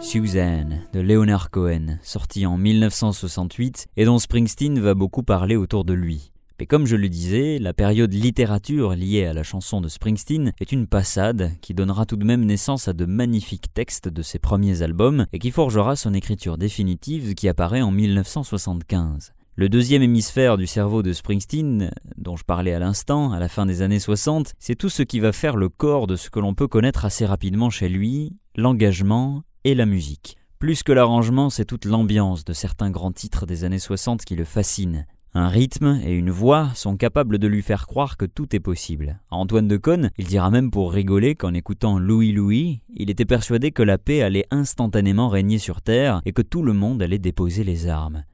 Suzanne 0.00 0.86
de 0.92 1.00
Leonard 1.00 1.50
Cohen, 1.50 1.98
sorti 2.02 2.44
en 2.44 2.58
1968 2.58 3.86
et 3.96 4.04
dont 4.04 4.18
Springsteen 4.18 4.78
va 4.78 4.92
beaucoup 4.92 5.22
parler 5.22 5.56
autour 5.56 5.84
de 5.84 5.94
lui. 5.94 6.31
Mais 6.58 6.66
comme 6.66 6.86
je 6.86 6.96
le 6.96 7.08
disais, 7.08 7.58
la 7.58 7.72
période 7.72 8.12
littérature 8.12 8.94
liée 8.94 9.26
à 9.26 9.32
la 9.32 9.42
chanson 9.42 9.80
de 9.80 9.88
Springsteen 9.88 10.52
est 10.60 10.72
une 10.72 10.86
passade 10.86 11.52
qui 11.60 11.74
donnera 11.74 12.06
tout 12.06 12.16
de 12.16 12.24
même 12.24 12.44
naissance 12.44 12.88
à 12.88 12.92
de 12.92 13.04
magnifiques 13.04 13.72
textes 13.74 14.08
de 14.08 14.22
ses 14.22 14.38
premiers 14.38 14.82
albums 14.82 15.26
et 15.32 15.38
qui 15.38 15.50
forgera 15.50 15.96
son 15.96 16.14
écriture 16.14 16.58
définitive 16.58 17.34
qui 17.34 17.48
apparaît 17.48 17.82
en 17.82 17.90
1975. 17.90 19.32
Le 19.54 19.68
deuxième 19.68 20.02
hémisphère 20.02 20.56
du 20.56 20.66
cerveau 20.66 21.02
de 21.02 21.12
Springsteen, 21.12 21.90
dont 22.16 22.36
je 22.36 22.44
parlais 22.44 22.72
à 22.72 22.78
l'instant, 22.78 23.32
à 23.32 23.38
la 23.38 23.48
fin 23.48 23.66
des 23.66 23.82
années 23.82 23.98
60, 23.98 24.54
c'est 24.58 24.76
tout 24.76 24.88
ce 24.88 25.02
qui 25.02 25.20
va 25.20 25.32
faire 25.32 25.56
le 25.56 25.68
corps 25.68 26.06
de 26.06 26.16
ce 26.16 26.30
que 26.30 26.40
l'on 26.40 26.54
peut 26.54 26.68
connaître 26.68 27.04
assez 27.04 27.26
rapidement 27.26 27.68
chez 27.68 27.90
lui, 27.90 28.34
l'engagement 28.56 29.42
et 29.64 29.74
la 29.74 29.84
musique. 29.84 30.38
Plus 30.58 30.82
que 30.82 30.92
l'arrangement, 30.92 31.50
c'est 31.50 31.64
toute 31.64 31.84
l'ambiance 31.84 32.44
de 32.44 32.52
certains 32.52 32.90
grands 32.90 33.12
titres 33.12 33.44
des 33.44 33.64
années 33.64 33.78
60 33.78 34.24
qui 34.24 34.36
le 34.36 34.44
fascinent. 34.44 35.04
Un 35.34 35.48
rythme 35.48 35.98
et 36.04 36.12
une 36.12 36.30
voix 36.30 36.68
sont 36.74 36.98
capables 36.98 37.38
de 37.38 37.46
lui 37.46 37.62
faire 37.62 37.86
croire 37.86 38.18
que 38.18 38.26
tout 38.26 38.54
est 38.54 38.60
possible. 38.60 39.18
Antoine 39.30 39.66
de 39.66 39.78
Caunes, 39.78 40.10
il 40.18 40.26
dira 40.26 40.50
même 40.50 40.70
pour 40.70 40.92
rigoler 40.92 41.36
qu'en 41.36 41.54
écoutant 41.54 41.98
Louis 41.98 42.32
Louis, 42.32 42.82
il 42.94 43.08
était 43.08 43.24
persuadé 43.24 43.70
que 43.70 43.82
la 43.82 43.96
paix 43.96 44.20
allait 44.20 44.44
instantanément 44.50 45.30
régner 45.30 45.56
sur 45.56 45.80
Terre 45.80 46.20
et 46.26 46.32
que 46.32 46.42
tout 46.42 46.62
le 46.62 46.74
monde 46.74 47.02
allait 47.02 47.18
déposer 47.18 47.64
les 47.64 47.88
armes. 47.88 48.24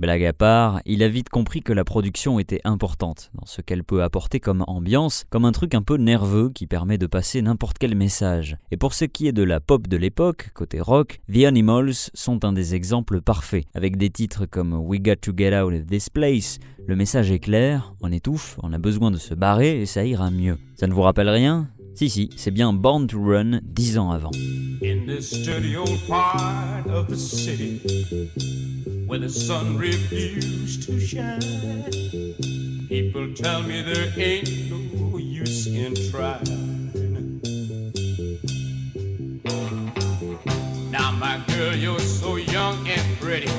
Blague 0.00 0.24
à 0.24 0.32
part, 0.32 0.80
il 0.86 1.02
a 1.02 1.08
vite 1.08 1.28
compris 1.28 1.60
que 1.60 1.74
la 1.74 1.84
production 1.84 2.38
était 2.38 2.62
importante 2.64 3.30
dans 3.34 3.44
ce 3.44 3.60
qu'elle 3.60 3.84
peut 3.84 4.02
apporter 4.02 4.40
comme 4.40 4.64
ambiance, 4.66 5.24
comme 5.28 5.44
un 5.44 5.52
truc 5.52 5.74
un 5.74 5.82
peu 5.82 5.98
nerveux 5.98 6.48
qui 6.48 6.66
permet 6.66 6.96
de 6.96 7.06
passer 7.06 7.42
n'importe 7.42 7.76
quel 7.76 7.94
message. 7.94 8.56
Et 8.70 8.78
pour 8.78 8.94
ce 8.94 9.04
qui 9.04 9.28
est 9.28 9.32
de 9.32 9.42
la 9.42 9.60
pop 9.60 9.88
de 9.88 9.98
l'époque, 9.98 10.52
côté 10.54 10.80
rock, 10.80 11.20
The 11.30 11.44
Animals 11.44 12.08
sont 12.14 12.46
un 12.46 12.54
des 12.54 12.74
exemples 12.74 13.20
parfaits. 13.20 13.66
Avec 13.74 13.98
des 13.98 14.08
titres 14.08 14.46
comme 14.46 14.72
We 14.72 15.02
Got 15.02 15.16
to 15.16 15.32
Get 15.36 15.54
Out 15.54 15.74
of 15.74 15.86
This 15.86 16.08
Place, 16.08 16.60
le 16.86 16.96
message 16.96 17.30
est 17.30 17.38
clair, 17.38 17.92
on 18.00 18.10
étouffe, 18.10 18.56
on 18.62 18.72
a 18.72 18.78
besoin 18.78 19.10
de 19.10 19.18
se 19.18 19.34
barrer 19.34 19.82
et 19.82 19.86
ça 19.86 20.06
ira 20.06 20.30
mieux. 20.30 20.56
Ça 20.76 20.86
ne 20.86 20.94
vous 20.94 21.02
rappelle 21.02 21.28
rien? 21.28 21.68
Si, 21.94 22.08
si, 22.08 22.30
c'est 22.36 22.52
bien 22.52 22.72
Born 22.72 23.06
to 23.06 23.22
Run 23.22 23.60
dix 23.62 23.98
ans 23.98 24.12
avant. 24.12 24.30
Where 29.10 29.18
the 29.18 29.28
sun 29.28 29.76
refused 29.76 30.84
to 30.84 31.00
shine, 31.00 31.40
people 32.86 33.34
tell 33.34 33.60
me 33.60 33.82
there 33.82 34.12
ain't 34.16 34.70
no 34.70 35.18
use 35.18 35.66
in 35.66 35.96
trying. 36.12 36.92
Now, 40.92 41.10
my 41.10 41.42
girl, 41.48 41.74
you're 41.74 41.98
so 41.98 42.36
young 42.36 42.86
and 42.86 43.18
pretty, 43.18 43.50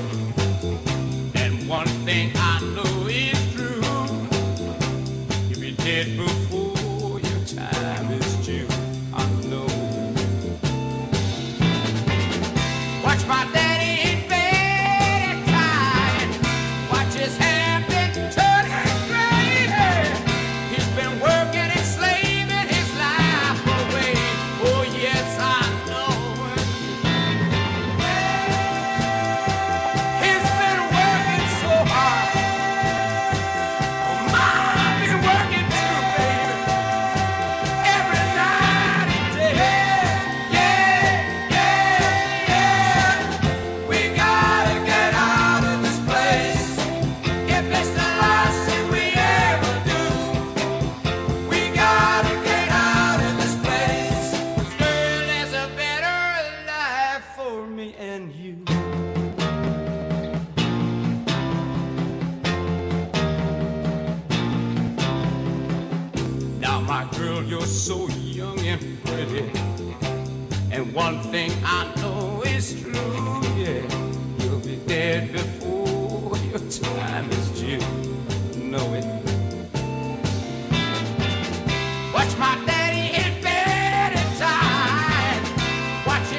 and 1.36 1.68
one 1.68 1.88
thing 2.08 2.32
I 2.34 2.62
know 2.74 3.08
is 3.10 3.54
true. 3.54 3.82
You'll 5.50 5.60
be 5.60 5.74
dead 5.84 6.16
before 6.16 6.41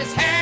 his 0.02 0.14
hand. 0.14 0.41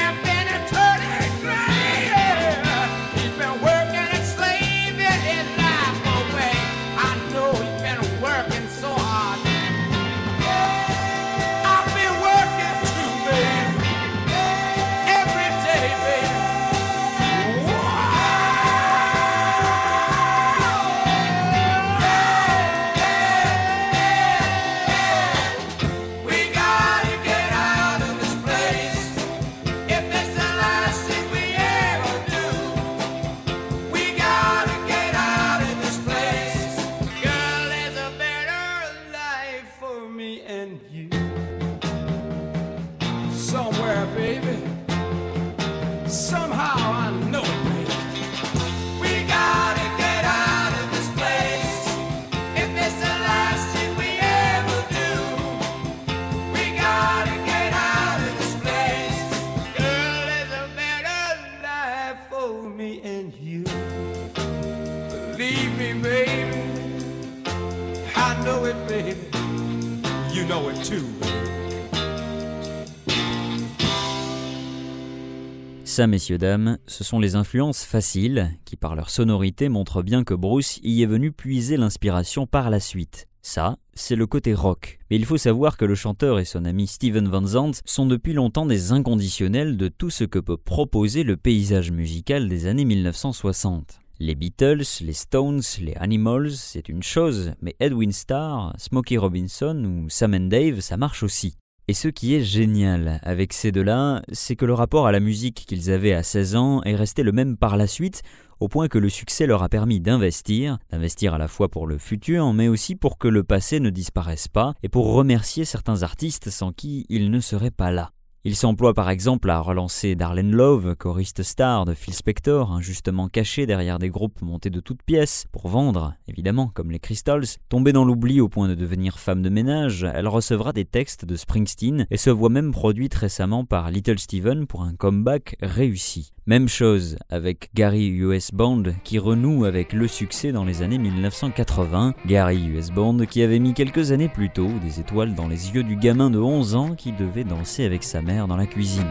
Ça, 76.01 76.07
messieurs, 76.07 76.39
dames, 76.39 76.79
ce 76.87 77.05
sont 77.05 77.19
les 77.19 77.35
influences 77.35 77.85
faciles 77.85 78.53
qui, 78.65 78.77
par 78.77 78.95
leur 78.95 79.11
sonorité, 79.11 79.69
montrent 79.69 80.03
bien 80.03 80.25
que 80.25 80.33
Bruce 80.33 80.81
y 80.83 81.03
est 81.03 81.07
venu 81.07 81.31
puiser 81.31 81.77
l'inspiration 81.77 82.47
par 82.47 82.71
la 82.71 82.81
suite. 82.81 83.29
Ça, 83.43 83.77
c'est 83.93 84.17
le 84.17 84.27
côté 84.27 84.55
rock. 84.55 84.99
Mais 85.11 85.17
il 85.17 85.27
faut 85.27 85.37
savoir 85.37 85.77
que 85.77 85.85
le 85.85 85.95
chanteur 85.95 86.39
et 86.39 86.47
son 86.47 86.65
ami 86.65 86.87
Steven 86.87 87.29
Van 87.29 87.45
Zandt 87.45 87.83
sont 87.85 88.07
depuis 88.07 88.33
longtemps 88.33 88.65
des 88.65 88.93
inconditionnels 88.93 89.77
de 89.77 89.89
tout 89.89 90.09
ce 90.09 90.25
que 90.25 90.39
peut 90.39 90.57
proposer 90.57 91.23
le 91.23 91.37
paysage 91.37 91.91
musical 91.91 92.49
des 92.49 92.67
années 92.67 92.87
1960. 92.87 94.01
Les 94.21 94.35
Beatles, 94.35 94.85
les 95.03 95.13
Stones, 95.13 95.61
les 95.83 95.97
Animals, 95.97 96.53
c'est 96.53 96.89
une 96.89 97.03
chose, 97.03 97.53
mais 97.61 97.77
Edwin 97.79 98.13
Starr, 98.13 98.73
Smokey 98.79 99.19
Robinson 99.19 99.85
ou 99.85 100.09
Sam 100.09 100.33
and 100.33 100.49
Dave, 100.49 100.81
ça 100.81 100.97
marche 100.97 101.23
aussi. 101.23 101.59
Et 101.91 101.93
ce 101.93 102.07
qui 102.07 102.37
est 102.37 102.45
génial 102.45 103.19
avec 103.25 103.53
ces 103.53 103.73
deux-là, 103.73 104.23
c'est 104.31 104.55
que 104.55 104.65
le 104.65 104.75
rapport 104.75 105.09
à 105.09 105.11
la 105.11 105.19
musique 105.19 105.65
qu'ils 105.67 105.91
avaient 105.91 106.13
à 106.13 106.23
16 106.23 106.55
ans 106.55 106.83
est 106.85 106.95
resté 106.95 107.25
le 107.25 107.33
même 107.33 107.57
par 107.57 107.77
la 107.77 107.89
suite, 107.89 108.23
au 108.61 108.69
point 108.69 108.87
que 108.87 108.97
le 108.97 109.09
succès 109.09 109.45
leur 109.45 109.65
a 109.65 109.69
permis 109.69 109.99
d'investir, 109.99 110.79
d'investir 110.93 111.35
à 111.35 111.39
la 111.39 111.49
fois 111.49 111.69
pour 111.69 111.89
le 111.89 111.99
futur, 111.99 112.53
mais 112.53 112.69
aussi 112.69 112.95
pour 112.95 113.19
que 113.19 113.27
le 113.27 113.43
passé 113.43 113.81
ne 113.81 113.91
disparaisse 113.91 114.47
pas, 114.47 114.75
et 114.85 114.89
pour 114.89 115.13
remercier 115.13 115.65
certains 115.65 116.05
artistes 116.05 116.49
sans 116.49 116.71
qui 116.71 117.07
ils 117.09 117.29
ne 117.29 117.41
seraient 117.41 117.73
pas 117.73 117.91
là. 117.91 118.13
Il 118.43 118.57
s'emploie 118.57 118.95
par 118.95 119.11
exemple 119.11 119.51
à 119.51 119.61
relancer 119.61 120.15
Darlene 120.15 120.53
Love, 120.53 120.97
choriste 120.97 121.43
star 121.43 121.85
de 121.85 121.93
Phil 121.93 122.15
Spector, 122.15 122.73
injustement 122.73 123.29
caché 123.29 123.67
derrière 123.67 123.99
des 123.99 124.09
groupes 124.09 124.41
montés 124.41 124.71
de 124.71 124.81
toutes 124.81 125.03
pièces, 125.03 125.45
pour 125.53 125.69
vendre, 125.69 126.15
évidemment, 126.27 126.69
comme 126.69 126.91
les 126.91 127.01
Crystals. 127.01 127.45
Tombée 127.69 127.93
dans 127.93 128.07
l'oubli 128.07 128.41
au 128.41 128.49
point 128.49 128.67
de 128.67 128.75
devenir 128.75 129.19
femme 129.19 129.43
de 129.43 129.51
ménage, 129.51 130.07
elle 130.15 130.27
recevra 130.27 130.73
des 130.73 130.87
textes 130.87 131.27
de 131.27 131.37
Springsteen 131.37 132.07
et 132.11 132.17
se 132.17 132.31
voit 132.31 132.49
même 132.49 132.73
produite 132.73 133.13
récemment 133.13 133.67
par 133.67 133.91
Little 133.91 134.19
Steven 134.19 134.67
pour 134.67 134.85
un 134.85 134.95
comeback 134.95 135.57
réussi. 135.61 136.33
Même 136.51 136.69
chose 136.69 137.17
avec 137.31 137.71
Gary 137.77 138.09
US 138.09 138.51
Band 138.53 138.83
qui 139.05 139.21
renoue 139.21 139.67
avec 139.67 139.93
le 139.93 140.09
succès 140.09 140.51
dans 140.51 140.65
les 140.65 140.83
années 140.83 140.99
1980. 140.99 142.15
Gary 142.27 142.67
US 142.67 142.91
Band 142.91 143.19
qui 143.19 143.45
avait 143.45 143.61
mis 143.61 143.73
quelques 143.73 144.11
années 144.11 144.29
plus 144.29 144.51
tôt 144.51 144.69
des 144.83 144.99
étoiles 144.99 145.37
dans 145.37 145.47
les 145.47 145.71
yeux 145.71 145.85
du 145.85 145.95
gamin 145.95 146.29
de 146.29 146.41
11 146.41 146.75
ans 146.75 146.95
qui 146.97 147.13
devait 147.13 147.45
danser 147.45 147.85
avec 147.85 148.03
sa 148.03 148.21
mère 148.21 148.49
dans 148.49 148.57
la 148.57 148.67
cuisine. 148.67 149.07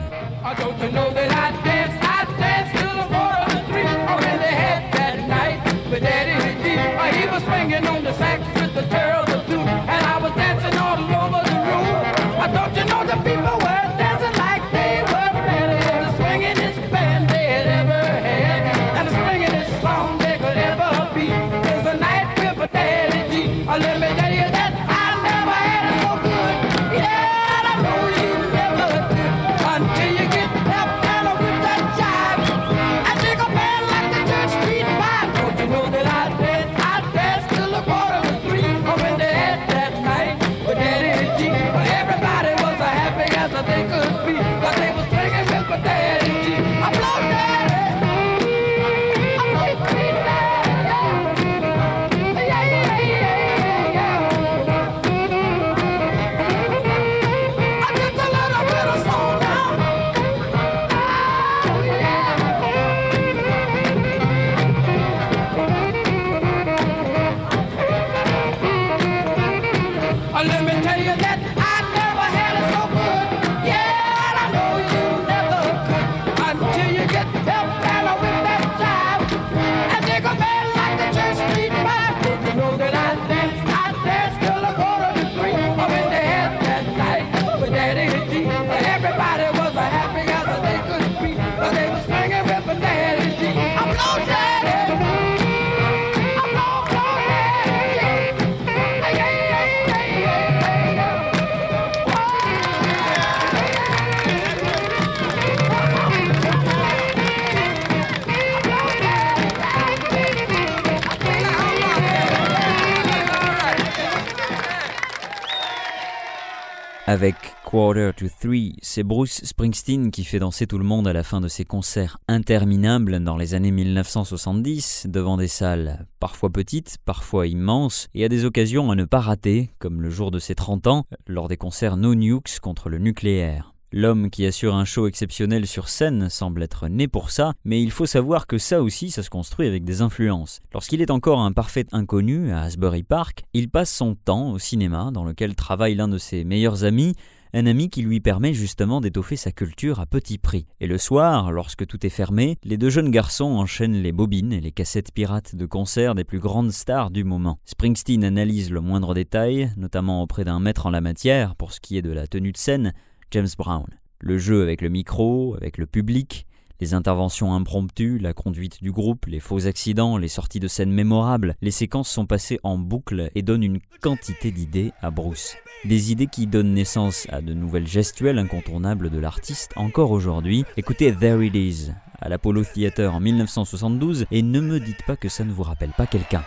Quarter 117.69 118.13
to 118.17 118.25
Three, 118.41 118.77
c'est 118.81 119.03
Bruce 119.03 119.41
Springsteen 119.43 120.09
qui 120.09 120.23
fait 120.23 120.39
danser 120.39 120.65
tout 120.65 120.79
le 120.79 120.83
monde 120.83 121.07
à 121.07 121.13
la 121.13 121.21
fin 121.21 121.39
de 121.39 121.47
ses 121.47 121.65
concerts 121.65 122.17
interminables 122.27 123.23
dans 123.23 123.37
les 123.37 123.53
années 123.53 123.69
1970 123.69 125.05
devant 125.07 125.37
des 125.37 125.47
salles 125.47 126.07
parfois 126.19 126.49
petites, 126.49 126.97
parfois 127.05 127.45
immenses 127.45 128.07
et 128.15 128.25
à 128.25 128.27
des 128.27 128.43
occasions 128.43 128.89
à 128.89 128.95
ne 128.95 129.05
pas 129.05 129.19
rater, 129.19 129.69
comme 129.77 130.01
le 130.01 130.09
jour 130.09 130.31
de 130.31 130.39
ses 130.39 130.55
30 130.55 130.87
ans 130.87 131.05
lors 131.27 131.47
des 131.47 131.57
concerts 131.57 131.95
No 131.95 132.15
Nukes 132.15 132.59
contre 132.59 132.89
le 132.89 132.97
nucléaire. 132.97 133.75
L'homme 133.91 134.31
qui 134.31 134.47
assure 134.47 134.73
un 134.73 134.85
show 134.85 135.05
exceptionnel 135.05 135.67
sur 135.67 135.89
scène 135.89 136.29
semble 136.29 136.63
être 136.63 136.87
né 136.87 137.07
pour 137.07 137.29
ça, 137.29 137.53
mais 137.65 137.83
il 137.83 137.91
faut 137.91 138.07
savoir 138.07 138.47
que 138.47 138.57
ça 138.57 138.81
aussi, 138.81 139.11
ça 139.11 139.21
se 139.21 139.29
construit 139.29 139.67
avec 139.67 139.83
des 139.83 140.01
influences. 140.01 140.59
Lorsqu'il 140.73 141.03
est 141.03 141.11
encore 141.11 141.39
un 141.39 141.51
parfait 141.51 141.85
inconnu 141.91 142.51
à 142.51 142.61
Asbury 142.61 143.03
Park, 143.03 143.43
il 143.53 143.69
passe 143.69 143.93
son 143.93 144.15
temps 144.15 144.53
au 144.53 144.57
cinéma, 144.59 145.11
dans 145.13 145.23
lequel 145.23 145.55
travaille 145.55 145.93
l'un 145.93 146.07
de 146.07 146.17
ses 146.17 146.43
meilleurs 146.43 146.83
amis, 146.83 147.15
un 147.53 147.65
ami 147.65 147.89
qui 147.89 148.01
lui 148.01 148.19
permet 148.19 148.53
justement 148.53 149.01
d'étoffer 149.01 149.35
sa 149.35 149.51
culture 149.51 149.99
à 149.99 150.05
petit 150.05 150.37
prix. 150.37 150.67
Et 150.79 150.87
le 150.87 150.97
soir, 150.97 151.51
lorsque 151.51 151.85
tout 151.85 152.05
est 152.05 152.09
fermé, 152.09 152.57
les 152.63 152.77
deux 152.77 152.89
jeunes 152.89 153.11
garçons 153.11 153.45
enchaînent 153.45 154.01
les 154.01 154.11
bobines 154.11 154.53
et 154.53 154.61
les 154.61 154.71
cassettes 154.71 155.13
pirates 155.13 155.55
de 155.55 155.65
concerts 155.65 156.15
des 156.15 156.23
plus 156.23 156.39
grandes 156.39 156.71
stars 156.71 157.11
du 157.11 157.23
moment. 157.23 157.59
Springsteen 157.65 158.23
analyse 158.23 158.71
le 158.71 158.81
moindre 158.81 159.13
détail, 159.13 159.71
notamment 159.77 160.21
auprès 160.21 160.45
d'un 160.45 160.59
maître 160.59 160.85
en 160.85 160.91
la 160.91 161.01
matière 161.01 161.55
pour 161.55 161.73
ce 161.73 161.79
qui 161.79 161.97
est 161.97 162.01
de 162.01 162.11
la 162.11 162.27
tenue 162.27 162.51
de 162.51 162.57
scène, 162.57 162.93
James 163.31 163.47
Brown. 163.57 163.87
Le 164.19 164.37
jeu 164.37 164.61
avec 164.61 164.81
le 164.81 164.89
micro, 164.89 165.55
avec 165.55 165.77
le 165.77 165.85
public, 165.85 166.45
les 166.79 166.93
interventions 166.93 167.53
impromptues, 167.53 168.19
la 168.19 168.33
conduite 168.33 168.81
du 168.81 168.91
groupe, 168.91 169.25
les 169.25 169.39
faux 169.39 169.67
accidents, 169.67 170.17
les 170.17 170.27
sorties 170.27 170.59
de 170.59 170.67
scènes 170.67 170.91
mémorables, 170.91 171.55
les 171.61 171.71
séquences 171.71 172.09
sont 172.09 172.25
passées 172.25 172.59
en 172.63 172.77
boucle 172.77 173.29
et 173.35 173.41
donnent 173.41 173.63
une 173.63 173.79
quantité 174.01 174.51
d'idées 174.51 174.91
à 175.01 175.11
Bruce. 175.11 175.55
Des 175.85 176.11
idées 176.11 176.27
qui 176.27 176.47
donnent 176.47 176.73
naissance 176.73 177.27
à 177.29 177.41
de 177.41 177.53
nouvelles 177.53 177.87
gestuelles 177.87 178.39
incontournables 178.39 179.09
de 179.09 179.19
l'artiste 179.19 179.71
encore 179.75 180.11
aujourd'hui. 180.11 180.65
Écoutez 180.77 181.13
There 181.13 181.45
It 181.45 181.55
Is 181.55 181.91
à 182.21 182.29
l'Apollo 182.29 182.63
Theater 182.63 183.13
en 183.13 183.19
1972 183.19 184.25
et 184.31 184.41
ne 184.41 184.59
me 184.59 184.79
dites 184.79 185.03
pas 185.05 185.15
que 185.15 185.29
ça 185.29 185.43
ne 185.43 185.51
vous 185.51 185.63
rappelle 185.63 185.93
pas 185.95 186.07
quelqu'un. 186.07 186.43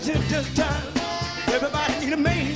Cause 0.00 0.08
it's 0.08 0.30
just 0.30 0.56
time. 0.56 0.82
Everybody 1.48 2.06
need 2.06 2.14
a 2.14 2.16
man. 2.16 2.49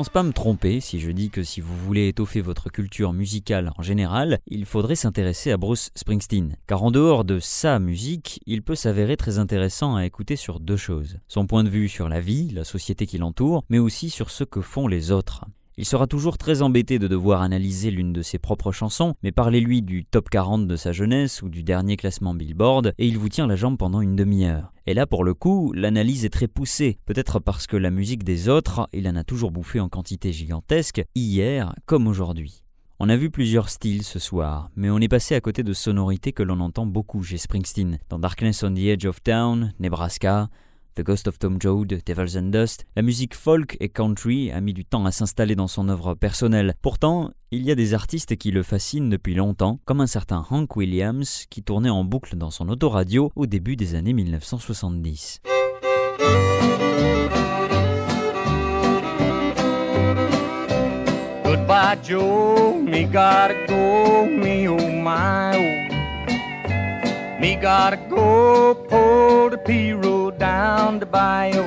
Pense 0.00 0.08
pas 0.08 0.22
me 0.22 0.32
tromper 0.32 0.80
si 0.80 0.98
je 0.98 1.10
dis 1.10 1.28
que 1.28 1.42
si 1.42 1.60
vous 1.60 1.76
voulez 1.76 2.08
étoffer 2.08 2.40
votre 2.40 2.70
culture 2.70 3.12
musicale 3.12 3.70
en 3.76 3.82
général, 3.82 4.38
il 4.46 4.64
faudrait 4.64 4.94
s'intéresser 4.94 5.50
à 5.50 5.58
Bruce 5.58 5.90
Springsteen. 5.94 6.56
Car 6.66 6.82
en 6.82 6.90
dehors 6.90 7.22
de 7.22 7.38
sa 7.38 7.78
musique, 7.78 8.40
il 8.46 8.62
peut 8.62 8.76
s'avérer 8.76 9.18
très 9.18 9.38
intéressant 9.38 9.96
à 9.96 10.06
écouter 10.06 10.36
sur 10.36 10.58
deux 10.58 10.78
choses. 10.78 11.18
Son 11.28 11.46
point 11.46 11.64
de 11.64 11.68
vue 11.68 11.90
sur 11.90 12.08
la 12.08 12.18
vie, 12.18 12.48
la 12.48 12.64
société 12.64 13.04
qui 13.04 13.18
l'entoure, 13.18 13.62
mais 13.68 13.78
aussi 13.78 14.08
sur 14.08 14.30
ce 14.30 14.42
que 14.42 14.62
font 14.62 14.88
les 14.88 15.10
autres. 15.10 15.44
Il 15.80 15.86
sera 15.86 16.06
toujours 16.06 16.36
très 16.36 16.60
embêté 16.60 16.98
de 16.98 17.08
devoir 17.08 17.40
analyser 17.40 17.90
l'une 17.90 18.12
de 18.12 18.20
ses 18.20 18.38
propres 18.38 18.70
chansons, 18.70 19.14
mais 19.22 19.32
parlez-lui 19.32 19.80
du 19.80 20.04
top 20.04 20.28
40 20.28 20.66
de 20.66 20.76
sa 20.76 20.92
jeunesse 20.92 21.40
ou 21.40 21.48
du 21.48 21.62
dernier 21.62 21.96
classement 21.96 22.34
Billboard, 22.34 22.92
et 22.98 23.08
il 23.08 23.16
vous 23.16 23.30
tient 23.30 23.46
la 23.46 23.56
jambe 23.56 23.78
pendant 23.78 24.02
une 24.02 24.14
demi-heure. 24.14 24.74
Et 24.86 24.92
là, 24.92 25.06
pour 25.06 25.24
le 25.24 25.32
coup, 25.32 25.72
l'analyse 25.72 26.26
est 26.26 26.28
très 26.34 26.48
poussée, 26.48 26.98
peut-être 27.06 27.38
parce 27.40 27.66
que 27.66 27.78
la 27.78 27.90
musique 27.90 28.24
des 28.24 28.50
autres, 28.50 28.90
il 28.92 29.08
en 29.08 29.16
a 29.16 29.24
toujours 29.24 29.52
bouffé 29.52 29.80
en 29.80 29.88
quantité 29.88 30.34
gigantesque, 30.34 31.02
hier 31.14 31.74
comme 31.86 32.08
aujourd'hui. 32.08 32.62
On 32.98 33.08
a 33.08 33.16
vu 33.16 33.30
plusieurs 33.30 33.70
styles 33.70 34.02
ce 34.02 34.18
soir, 34.18 34.68
mais 34.76 34.90
on 34.90 34.98
est 34.98 35.08
passé 35.08 35.34
à 35.34 35.40
côté 35.40 35.62
de 35.62 35.72
sonorités 35.72 36.32
que 36.32 36.42
l'on 36.42 36.60
entend 36.60 36.84
beaucoup 36.84 37.22
chez 37.22 37.38
Springsteen, 37.38 38.00
dans 38.10 38.18
Darkness 38.18 38.62
on 38.64 38.74
the 38.74 38.80
Edge 38.80 39.06
of 39.06 39.22
Town, 39.22 39.72
Nebraska, 39.80 40.50
The 41.00 41.02
Ghost 41.02 41.28
of 41.28 41.38
Tom 41.38 41.56
Joad, 41.58 42.02
Devils 42.04 42.36
and 42.36 42.50
Dust, 42.50 42.84
la 42.94 43.00
musique 43.00 43.34
folk 43.34 43.78
et 43.80 43.88
country 43.88 44.50
a 44.50 44.60
mis 44.60 44.74
du 44.74 44.84
temps 44.84 45.06
à 45.06 45.12
s'installer 45.12 45.56
dans 45.56 45.66
son 45.66 45.88
œuvre 45.88 46.14
personnelle. 46.14 46.74
Pourtant, 46.82 47.30
il 47.50 47.62
y 47.62 47.70
a 47.70 47.74
des 47.74 47.94
artistes 47.94 48.36
qui 48.36 48.50
le 48.50 48.62
fascinent 48.62 49.08
depuis 49.08 49.34
longtemps, 49.34 49.80
comme 49.86 50.02
un 50.02 50.06
certain 50.06 50.44
Hank 50.50 50.76
Williams 50.76 51.46
qui 51.48 51.62
tournait 51.62 51.88
en 51.88 52.04
boucle 52.04 52.36
dans 52.36 52.50
son 52.50 52.68
autoradio 52.68 53.32
au 53.34 53.46
début 53.46 53.76
des 53.76 53.94
années 53.94 54.12
1970. 54.12 55.40
Goodbye, 61.42 61.98
Joe. 62.06 62.74
Me 62.82 63.06
gotta 63.06 63.54
go. 63.66 64.26
Me 64.26 64.68
oh 64.68 64.76
my 64.76 65.86
oh. 65.86 65.89
Me 67.40 67.56
gotta 67.56 67.96
go. 67.96 68.74
Pull 68.74 69.48
the 69.48 69.56
P 69.56 69.94
road 69.94 70.38
down 70.38 70.98
the 70.98 71.06
bayou. 71.06 71.64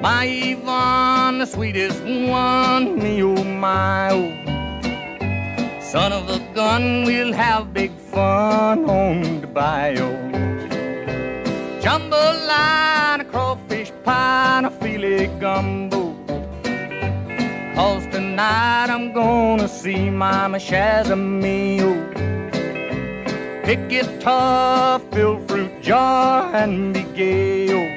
My 0.00 0.24
Yvonne, 0.24 1.38
the 1.38 1.46
sweetest 1.46 2.00
one. 2.04 3.00
Me 3.02 3.20
oh 3.24 3.42
my 3.42 4.10
oh. 4.12 5.80
Son 5.80 6.12
of 6.12 6.30
a 6.30 6.38
gun, 6.54 7.02
we'll 7.04 7.32
have 7.32 7.74
big 7.74 7.90
fun 8.12 8.88
on 8.88 9.40
the 9.40 9.48
bayou. 9.48 10.12
Jambalaya, 11.80 13.28
crawfish 13.32 13.90
pie, 14.04 14.58
and 14.58 14.66
a 14.66 14.70
filet 14.70 15.26
gumbo. 15.40 16.14
Cause 17.74 18.06
tonight 18.06 18.88
I'm 18.88 19.12
gonna 19.12 19.66
see 19.66 20.10
Mama 20.10 20.58
Shazamio. 20.58 22.15
Pick 23.66 23.88
guitar, 23.88 25.00
fill 25.10 25.40
fruit 25.48 25.82
jar, 25.82 26.54
and 26.54 26.94
be 26.94 27.02
gay. 27.16 27.66
oh. 27.74 27.88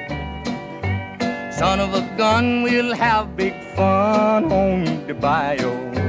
Son 1.52 1.78
of 1.78 1.94
a 1.94 2.02
gun, 2.18 2.64
we'll 2.64 2.92
have 2.92 3.36
big 3.36 3.54
fun 3.76 4.50
on 4.50 5.06
the 5.06 5.14
bayou. 5.14 5.68
Oh. 5.68 5.99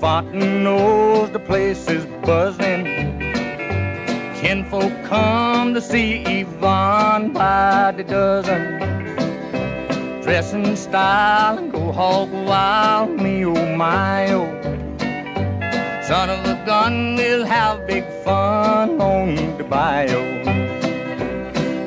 Fountain 0.00 0.64
nose, 0.64 1.30
the 1.30 1.38
place 1.38 1.86
is 1.90 2.06
buzzing. 2.24 2.84
Kinfolk 4.40 4.94
come 5.04 5.74
to 5.74 5.80
see 5.82 6.22
Yvonne 6.22 7.34
by 7.34 7.92
the 7.94 8.04
dozen. 8.04 8.62
Dress 10.22 10.54
in 10.54 10.74
style 10.74 11.58
and 11.58 11.70
go 11.70 11.92
hog 11.92 12.32
wild, 12.32 13.10
me 13.20 13.44
oh 13.44 13.76
my 13.76 14.32
oh. 14.32 14.48
Son 16.08 16.30
of 16.30 16.46
a 16.46 16.54
gun, 16.64 17.16
we'll 17.16 17.44
have 17.44 17.86
big 17.86 18.04
fun 18.24 18.98
on 19.02 19.34
the 19.58 19.64
bayou. 19.64 20.24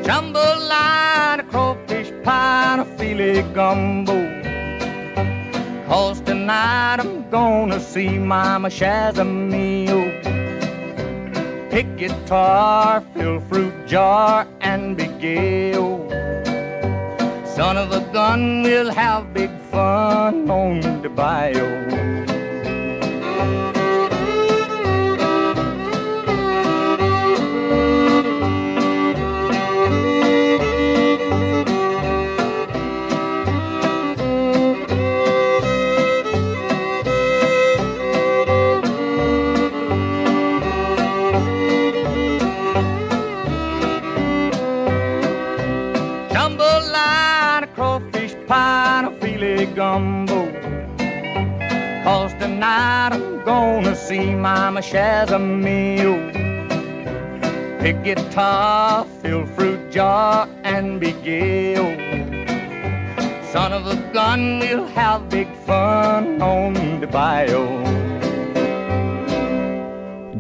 Jambalaya, 0.04 1.50
crawfish 1.50 2.12
pie, 2.24 2.74
and 2.74 2.82
a 2.82 2.86
filet 2.96 3.42
gumbo. 3.54 4.43
Cause 5.94 6.22
tonight 6.22 7.02
I'm 7.02 7.30
gonna 7.30 7.80
see 7.80 8.18
Mama 8.18 8.70
Shazamio. 8.70 10.00
Pick 11.70 11.86
guitar, 11.98 13.04
fill 13.14 13.40
fruit 13.42 13.76
jar, 13.86 14.48
and 14.62 14.98
be 14.98 15.06
gay. 15.22 15.74
Son 17.46 17.78
of 17.78 17.92
a 17.92 18.02
gun, 18.12 18.64
we'll 18.64 18.92
have 18.92 19.36
big 19.36 19.52
fun 19.70 20.50
on 20.50 20.82
the 21.04 21.10
bayou. 21.10 22.33
Gumbo. 49.94 50.42
Cause 52.04 52.34
tonight 52.42 53.12
I'm 53.18 53.44
gonna 53.46 53.96
see 53.96 54.34
Mama 54.34 54.82
Shazamio. 54.82 56.14
Pick 57.82 57.98
guitar, 58.04 59.06
fill 59.22 59.46
fruit 59.56 59.92
jar, 59.92 60.48
and 60.64 61.00
be 61.00 61.12
gay. 61.28 61.76
Son 63.52 63.72
of 63.72 63.86
a 63.96 63.98
gun, 64.18 64.60
we'll 64.60 64.88
have 65.00 65.30
big 65.30 65.50
fun 65.68 66.42
on 66.42 66.74
the 67.02 67.08
bayou. 67.16 67.68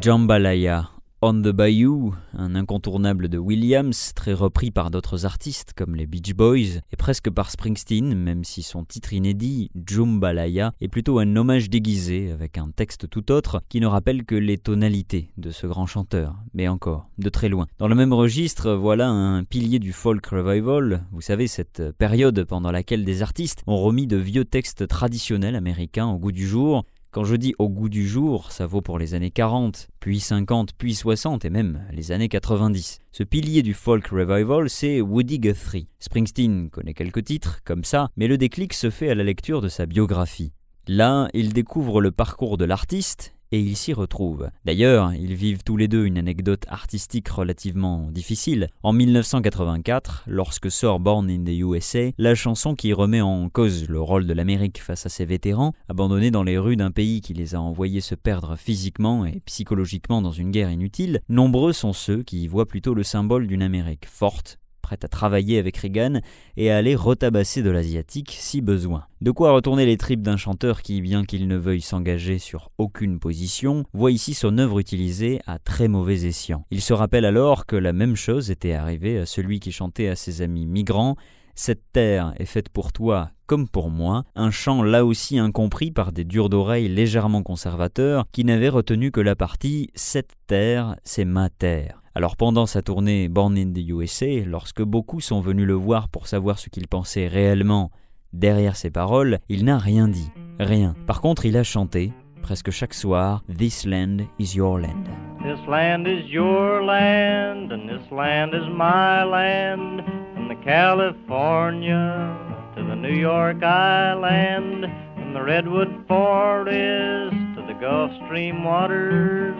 Jambalaya, 0.03 0.92
On 1.25 1.41
the 1.41 1.53
Bayou, 1.53 2.13
un 2.33 2.53
incontournable 2.53 3.29
de 3.29 3.37
Williams, 3.37 4.11
très 4.13 4.33
repris 4.33 4.71
par 4.71 4.91
d'autres 4.91 5.25
artistes 5.25 5.71
comme 5.73 5.95
les 5.95 6.05
Beach 6.05 6.33
Boys 6.33 6.81
et 6.91 6.97
presque 6.97 7.29
par 7.29 7.49
Springsteen, 7.49 8.13
même 8.13 8.43
si 8.43 8.61
son 8.61 8.83
titre 8.83 9.13
inédit, 9.13 9.71
Jumbalaya, 9.87 10.73
est 10.81 10.89
plutôt 10.89 11.19
un 11.19 11.35
hommage 11.37 11.69
déguisé 11.69 12.29
avec 12.29 12.57
un 12.57 12.71
texte 12.75 13.09
tout 13.09 13.31
autre 13.31 13.61
qui 13.69 13.79
ne 13.79 13.87
rappelle 13.87 14.25
que 14.25 14.35
les 14.35 14.57
tonalités 14.57 15.31
de 15.37 15.49
ce 15.49 15.65
grand 15.65 15.85
chanteur, 15.85 16.35
mais 16.53 16.67
encore, 16.67 17.07
de 17.17 17.29
très 17.29 17.47
loin. 17.47 17.67
Dans 17.77 17.87
le 17.87 17.95
même 17.95 18.11
registre, 18.11 18.73
voilà 18.73 19.07
un 19.07 19.45
pilier 19.45 19.79
du 19.79 19.93
folk 19.93 20.25
revival, 20.25 21.05
vous 21.13 21.21
savez, 21.21 21.47
cette 21.47 21.93
période 21.97 22.43
pendant 22.43 22.71
laquelle 22.73 23.05
des 23.05 23.21
artistes 23.21 23.63
ont 23.65 23.77
remis 23.77 24.07
de 24.07 24.17
vieux 24.17 24.43
textes 24.43 24.89
traditionnels 24.89 25.55
américains 25.55 26.07
au 26.07 26.17
goût 26.17 26.33
du 26.33 26.45
jour, 26.45 26.83
quand 27.13 27.23
je 27.25 27.35
dis 27.35 27.53
au 27.59 27.69
goût 27.69 27.89
du 27.89 28.07
jour, 28.07 28.51
ça 28.51 28.65
vaut 28.65 28.81
pour 28.81 28.97
les 28.97 29.13
années 29.13 29.29
40, 29.29 29.87
puis 29.99 30.19
50, 30.19 30.71
puis 30.75 30.95
60 30.95 31.45
et 31.45 31.51
même 31.51 31.85
les 31.91 32.11
années 32.11 32.27
90. 32.27 33.01
Ce 33.11 33.23
pilier 33.23 33.61
du 33.61 33.75
folk 33.75 34.07
revival, 34.07 34.67
c'est 34.67 34.99
Woody 34.99 35.37
Guthrie. 35.37 35.87
Springsteen 35.99 36.71
connaît 36.71 36.95
quelques 36.95 37.23
titres 37.23 37.59
comme 37.65 37.83
ça, 37.83 38.09
mais 38.17 38.27
le 38.27 38.39
déclic 38.39 38.73
se 38.73 38.89
fait 38.89 39.09
à 39.09 39.15
la 39.15 39.23
lecture 39.23 39.61
de 39.61 39.67
sa 39.67 39.85
biographie. 39.85 40.53
Là, 40.87 41.27
il 41.35 41.53
découvre 41.53 42.01
le 42.01 42.09
parcours 42.09 42.57
de 42.57 42.65
l'artiste 42.65 43.32
et 43.53 43.59
ils 43.59 43.77
s'y 43.77 43.93
retrouvent. 43.93 44.49
D'ailleurs, 44.65 45.13
ils 45.13 45.35
vivent 45.35 45.63
tous 45.63 45.77
les 45.77 45.87
deux 45.87 46.05
une 46.05 46.17
anecdote 46.17 46.65
artistique 46.69 47.29
relativement 47.29 48.09
difficile. 48.09 48.69
En 48.81 48.93
1984, 48.93 50.23
lorsque 50.25 50.71
sort 50.71 50.99
Born 50.99 51.29
in 51.29 51.43
the 51.43 51.59
USA, 51.59 52.09
la 52.17 52.33
chanson 52.33 52.73
qui 52.73 52.93
remet 52.93 53.21
en 53.21 53.49
cause 53.49 53.87
le 53.87 54.01
rôle 54.01 54.25
de 54.25 54.33
l'Amérique 54.33 54.81
face 54.81 55.05
à 55.05 55.09
ses 55.09 55.25
vétérans, 55.25 55.73
abandonnés 55.87 56.31
dans 56.31 56.41
les 56.41 56.57
rues 56.57 56.77
d'un 56.77 56.89
pays 56.89 57.21
qui 57.21 57.35
les 57.35 57.53
a 57.53 57.61
envoyés 57.61 58.01
se 58.01 58.15
perdre 58.15 58.55
physiquement 58.57 59.23
et 59.23 59.39
psychologiquement 59.45 60.23
dans 60.23 60.31
une 60.31 60.49
guerre 60.49 60.71
inutile, 60.71 61.21
nombreux 61.29 61.73
sont 61.73 61.93
ceux 61.93 62.23
qui 62.23 62.41
y 62.41 62.47
voient 62.47 62.67
plutôt 62.67 62.95
le 62.95 63.03
symbole 63.03 63.45
d'une 63.45 63.61
Amérique 63.61 64.07
forte, 64.07 64.57
prête 64.83 65.03
à 65.03 65.07
travailler 65.07 65.57
avec 65.57 65.77
Reagan 65.77 66.19
et 66.57 66.69
à 66.69 66.77
aller 66.77 66.93
retabasser 66.93 67.63
de 67.63 67.71
l'asiatique 67.71 68.37
si 68.37 68.61
besoin. 68.61 69.05
De 69.21 69.31
quoi 69.31 69.53
retourner 69.53 69.87
les 69.87 69.97
tripes 69.97 70.21
d'un 70.21 70.37
chanteur 70.37 70.83
qui, 70.83 71.01
bien 71.01 71.25
qu'il 71.25 71.47
ne 71.47 71.57
veuille 71.57 71.81
s'engager 71.81 72.37
sur 72.37 72.69
aucune 72.77 73.17
position, 73.17 73.85
voit 73.93 74.11
ici 74.11 74.35
son 74.35 74.59
œuvre 74.59 74.77
utilisée 74.77 75.39
à 75.47 75.57
très 75.57 75.87
mauvais 75.87 76.25
escient. 76.25 76.65
Il 76.69 76.81
se 76.81 76.93
rappelle 76.93 77.25
alors 77.25 77.65
que 77.65 77.75
la 77.75 77.93
même 77.93 78.15
chose 78.15 78.51
était 78.51 78.73
arrivée 78.73 79.17
à 79.17 79.25
celui 79.25 79.59
qui 79.59 79.71
chantait 79.71 80.09
à 80.09 80.15
ses 80.15 80.43
amis 80.43 80.67
migrants 80.67 81.15
cette 81.55 81.91
terre 81.91 82.33
est 82.37 82.45
faite 82.45 82.69
pour 82.69 82.91
toi 82.91 83.29
comme 83.45 83.67
pour 83.67 83.91
moi, 83.91 84.23
un 84.35 84.49
chant 84.49 84.81
là 84.81 85.05
aussi 85.05 85.37
incompris 85.37 85.91
par 85.91 86.11
des 86.11 86.23
durs 86.23 86.49
d'oreilles 86.49 86.87
légèrement 86.87 87.43
conservateurs 87.43 88.25
qui 88.31 88.45
n'avaient 88.45 88.69
retenu 88.69 89.11
que 89.11 89.21
la 89.21 89.35
partie 89.35 89.91
Cette 89.93 90.31
terre, 90.47 90.95
c'est 91.03 91.25
ma 91.25 91.49
terre. 91.49 92.02
Alors 92.15 92.37
pendant 92.37 92.67
sa 92.67 92.83
tournée 92.83 93.27
Born 93.27 93.57
in 93.57 93.73
the 93.73 93.89
USA, 93.89 94.45
lorsque 94.45 94.83
beaucoup 94.83 95.19
sont 95.19 95.39
venus 95.39 95.65
le 95.65 95.73
voir 95.73 96.09
pour 96.09 96.27
savoir 96.27 96.59
ce 96.59 96.69
qu'il 96.69 96.87
pensait 96.87 97.27
réellement 97.27 97.89
derrière 98.33 98.75
ses 98.75 98.91
paroles, 98.91 99.39
il 99.49 99.65
n'a 99.65 99.79
rien 99.79 100.07
dit, 100.07 100.29
rien. 100.59 100.93
Par 101.07 101.21
contre, 101.21 101.47
il 101.47 101.57
a 101.57 101.63
chanté, 101.63 102.13
presque 102.43 102.69
chaque 102.69 102.93
soir, 102.93 103.43
This 103.49 103.83
land 103.87 104.17
is 104.37 104.55
your 104.55 104.79
land. 104.79 105.05
This 105.41 105.59
land 105.67 106.05
is 106.07 106.29
your 106.31 106.83
land, 106.83 107.71
and 107.71 107.89
this 107.89 108.11
land 108.11 108.53
is 108.53 108.69
my 108.69 109.23
land. 109.23 110.03
From 110.35 110.49
the 110.49 110.63
California 110.63 112.37
to 112.75 112.83
the 112.83 112.95
New 112.95 113.15
York 113.15 113.63
Island, 113.63 114.85
from 115.15 115.33
the 115.33 115.41
Redwood 115.41 116.05
Forest 116.07 117.33
to 117.55 117.63
the 117.65 117.73
Gulf 117.81 118.11
Stream 118.27 118.63
waters. 118.63 119.57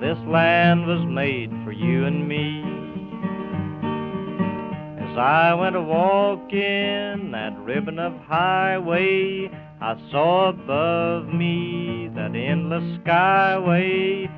This 0.00 0.18
land 0.26 0.86
was 0.86 1.04
made 1.06 1.50
for 1.64 1.72
you 1.72 2.04
and 2.04 2.28
me. 2.28 2.62
As 5.02 5.16
I 5.16 5.54
went 5.54 5.76
a 5.76 5.80
walking 5.80 7.30
that 7.30 7.56
ribbon 7.58 7.98
of 7.98 8.12
highway, 8.26 9.48
I 9.80 9.96
saw 10.10 10.48
above 10.48 11.28
me 11.28 12.10
that 12.14 12.34
endless 12.34 12.98
skyway, 13.00 14.28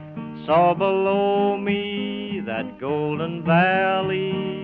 saw 0.46 0.74
below 0.74 1.56
me 1.56 2.42
that 2.46 2.78
golden 2.78 3.44
valley. 3.44 4.62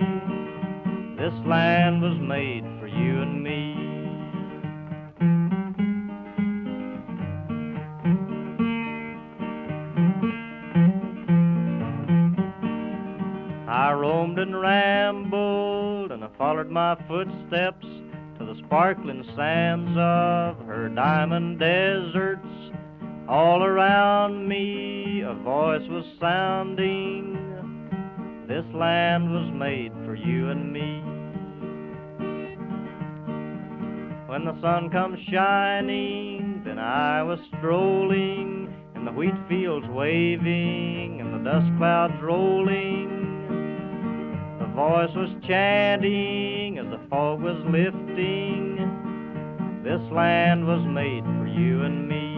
This 1.17 1.33
land 1.45 2.01
was 2.01 2.17
made 2.19 2.63
for 2.79 2.87
you 2.87 3.21
and 3.21 3.42
me. 3.42 3.42
I 13.83 13.91
roamed 13.91 14.39
and 14.39 14.57
rambled, 14.61 16.13
and 16.13 16.23
I 16.23 16.29
followed 16.37 16.69
my 16.69 16.95
footsteps 17.05 17.85
to 18.37 18.45
the 18.45 18.55
sparkling 18.65 19.25
sands 19.35 19.91
of 19.97 20.65
her 20.65 20.87
diamond 20.87 21.59
deserts. 21.59 22.47
All 23.27 23.61
around 23.61 24.47
me 24.47 25.19
a 25.27 25.33
voice 25.33 25.85
was 25.89 26.05
sounding. 26.17 27.35
This 28.47 28.63
land 28.73 29.29
was 29.33 29.51
made 29.53 29.91
for 30.05 30.15
you 30.15 30.49
and 30.49 30.71
me. 30.71 31.01
When 34.31 34.45
the 34.45 34.61
sun 34.61 34.91
comes 34.91 35.19
shining, 35.29 36.61
then 36.63 36.79
I 36.79 37.21
was 37.21 37.39
strolling, 37.57 38.73
and 38.95 39.05
the 39.05 39.11
wheat 39.11 39.35
fields 39.49 39.87
waving, 39.89 41.19
and 41.19 41.33
the 41.33 41.51
dust 41.51 41.69
clouds 41.77 42.13
rolling. 42.21 43.32
Voice 44.75 45.13
was 45.15 45.29
chanting 45.47 46.79
as 46.79 46.85
the 46.87 46.99
fog 47.07 47.41
was 47.41 47.57
lifting. 47.65 48.77
This 49.83 50.01
land 50.11 50.65
was 50.65 50.83
made 50.87 51.23
for 51.23 51.45
you 51.45 51.83
and 51.83 52.07
me. 52.07 52.33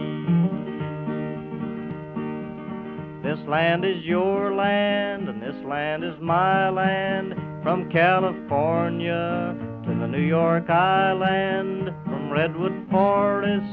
This 3.26 3.38
land 3.48 3.86
is 3.86 4.04
your 4.04 4.54
land, 4.54 5.30
and 5.30 5.40
this 5.40 5.56
land 5.64 6.04
is 6.04 6.14
my 6.20 6.68
land. 6.68 7.34
From 7.62 7.90
California 7.90 9.56
to 9.84 9.88
the 9.88 10.06
New 10.06 10.20
York 10.20 10.68
Island, 10.68 11.90
from 12.04 12.30
Redwood 12.30 12.86
Forest 12.90 13.72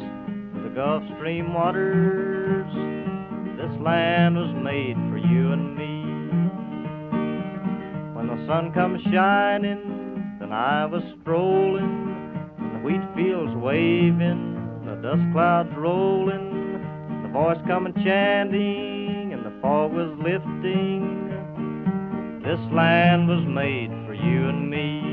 to 0.55 0.61
the 0.64 0.70
Gulf 0.70 1.03
Stream 1.18 1.53
waters. 1.53 2.72
This 3.57 3.82
land 3.82 4.38
was 4.38 4.55
made 4.64 4.95
for 5.11 5.18
you 5.18 5.51
and 5.51 5.76
me. 5.76 6.03
The 8.34 8.48
sun 8.48 8.74
comes 8.74 9.00
shining, 9.12 10.40
then 10.40 10.52
I 10.52 10.86
was 10.88 11.04
strolling, 11.22 11.86
and 12.58 12.76
the 12.76 12.80
wheat 12.80 13.04
fields 13.16 13.54
waving, 13.58 14.82
the 14.88 14.96
dust 14.96 15.22
clouds 15.34 15.70
rolling, 15.78 16.82
the 17.22 17.30
voice 17.30 17.60
coming 17.68 17.94
chanting, 18.04 19.34
and 19.34 19.46
the 19.46 19.54
fog 19.62 19.94
was 19.94 20.18
lifting. 20.18 21.30
This 22.44 22.58
land 22.74 23.28
was 23.28 23.46
made 23.46 23.92
for 24.08 24.16
you 24.16 24.50
and 24.50 24.68
me. 24.68 25.04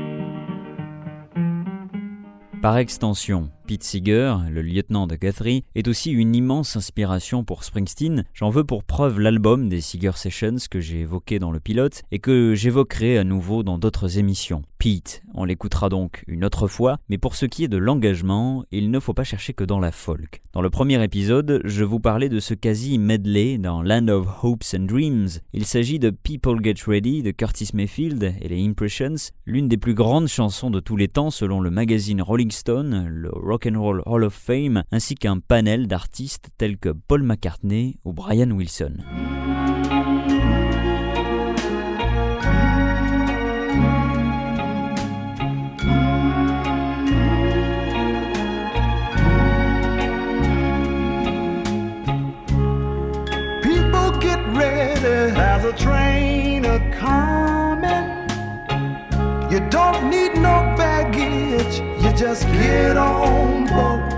Par 2.59 2.79
extension, 2.79 3.51
Pete 3.71 3.85
Seeger, 3.85 4.35
le 4.49 4.61
lieutenant 4.61 5.07
de 5.07 5.15
Guthrie, 5.15 5.63
est 5.75 5.87
aussi 5.87 6.11
une 6.11 6.35
immense 6.35 6.75
inspiration 6.75 7.45
pour 7.45 7.63
Springsteen. 7.63 8.25
J'en 8.33 8.49
veux 8.49 8.65
pour 8.65 8.83
preuve 8.83 9.21
l'album 9.21 9.69
des 9.69 9.79
Seeger 9.79 10.17
Sessions 10.17 10.57
que 10.69 10.81
j'ai 10.81 10.99
évoqué 10.99 11.39
dans 11.39 11.51
le 11.51 11.61
pilote 11.61 12.01
et 12.11 12.19
que 12.19 12.53
j'évoquerai 12.53 13.17
à 13.17 13.23
nouveau 13.23 13.63
dans 13.63 13.77
d'autres 13.77 14.17
émissions. 14.17 14.63
Pete, 14.77 15.23
on 15.35 15.45
l'écoutera 15.45 15.87
donc 15.87 16.25
une 16.27 16.43
autre 16.43 16.67
fois, 16.67 16.97
mais 17.07 17.17
pour 17.17 17.35
ce 17.35 17.45
qui 17.45 17.63
est 17.63 17.69
de 17.69 17.77
l'engagement, 17.77 18.65
il 18.71 18.91
ne 18.91 18.99
faut 18.99 19.13
pas 19.13 19.23
chercher 19.23 19.53
que 19.53 19.63
dans 19.63 19.79
la 19.79 19.93
folk. 19.93 20.41
Dans 20.51 20.61
le 20.61 20.69
premier 20.69 21.01
épisode, 21.01 21.61
je 21.63 21.85
vous 21.85 22.01
parlais 22.01 22.27
de 22.27 22.41
ce 22.41 22.53
quasi-medley 22.53 23.57
dans 23.57 23.83
Land 23.83 24.09
of 24.09 24.43
Hopes 24.43 24.65
and 24.75 24.85
Dreams. 24.85 25.29
Il 25.53 25.65
s'agit 25.65 25.99
de 25.99 26.09
People 26.09 26.61
Get 26.61 26.83
Ready 26.87 27.23
de 27.23 27.31
Curtis 27.31 27.69
Mayfield 27.73 28.35
et 28.41 28.49
les 28.49 28.67
Impressions, 28.67 29.15
l'une 29.45 29.69
des 29.69 29.77
plus 29.77 29.93
grandes 29.93 30.27
chansons 30.27 30.71
de 30.71 30.81
tous 30.81 30.97
les 30.97 31.07
temps 31.07 31.29
selon 31.29 31.61
le 31.61 31.69
magazine 31.69 32.21
Rolling 32.21 32.51
Stone, 32.51 33.05
le 33.07 33.29
Rock 33.31 33.60
Hall 33.65 34.23
of 34.23 34.33
Fame, 34.33 34.83
ainsi 34.91 35.15
qu'un 35.15 35.39
panel 35.39 35.87
d'artistes 35.87 36.49
tels 36.57 36.77
que 36.77 36.89
Paul 36.89 37.23
McCartney 37.23 37.97
ou 38.03 38.13
Brian 38.13 38.51
Wilson. 38.51 38.97
just 62.33 62.47
get 62.53 62.95
on 62.95 63.65
board. 63.67 64.13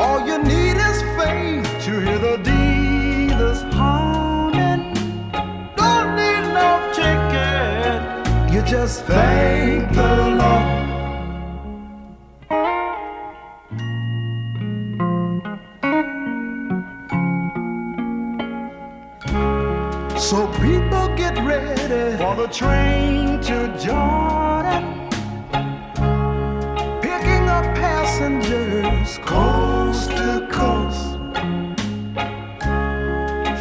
All 0.00 0.26
you 0.26 0.42
need 0.42 0.76
is 0.76 1.02
faith 1.16 1.68
to 1.84 2.00
hear 2.00 2.18
the 2.18 2.36
dealers 2.38 3.62
honing. 3.76 4.92
Don't 5.76 6.16
need 6.16 6.44
no 6.58 6.68
ticket. 6.98 8.02
You 8.52 8.62
just 8.62 9.04
thank 9.04 9.92
the 9.94 10.16
Lord. 10.40 10.78
So 20.18 20.38
people 20.54 21.06
get 21.14 21.38
ready 21.46 22.16
for 22.16 22.34
the 22.34 22.48
train 22.50 23.40
to 23.42 23.56
Jordan. 23.78 24.87
coast 29.16 30.10
to 30.10 30.46
coast. 30.50 31.16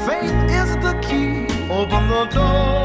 Faith 0.06 0.34
is 0.52 0.76
the 0.84 1.00
key. 1.02 1.48
Open 1.72 2.10
the 2.10 2.26
door. 2.34 2.77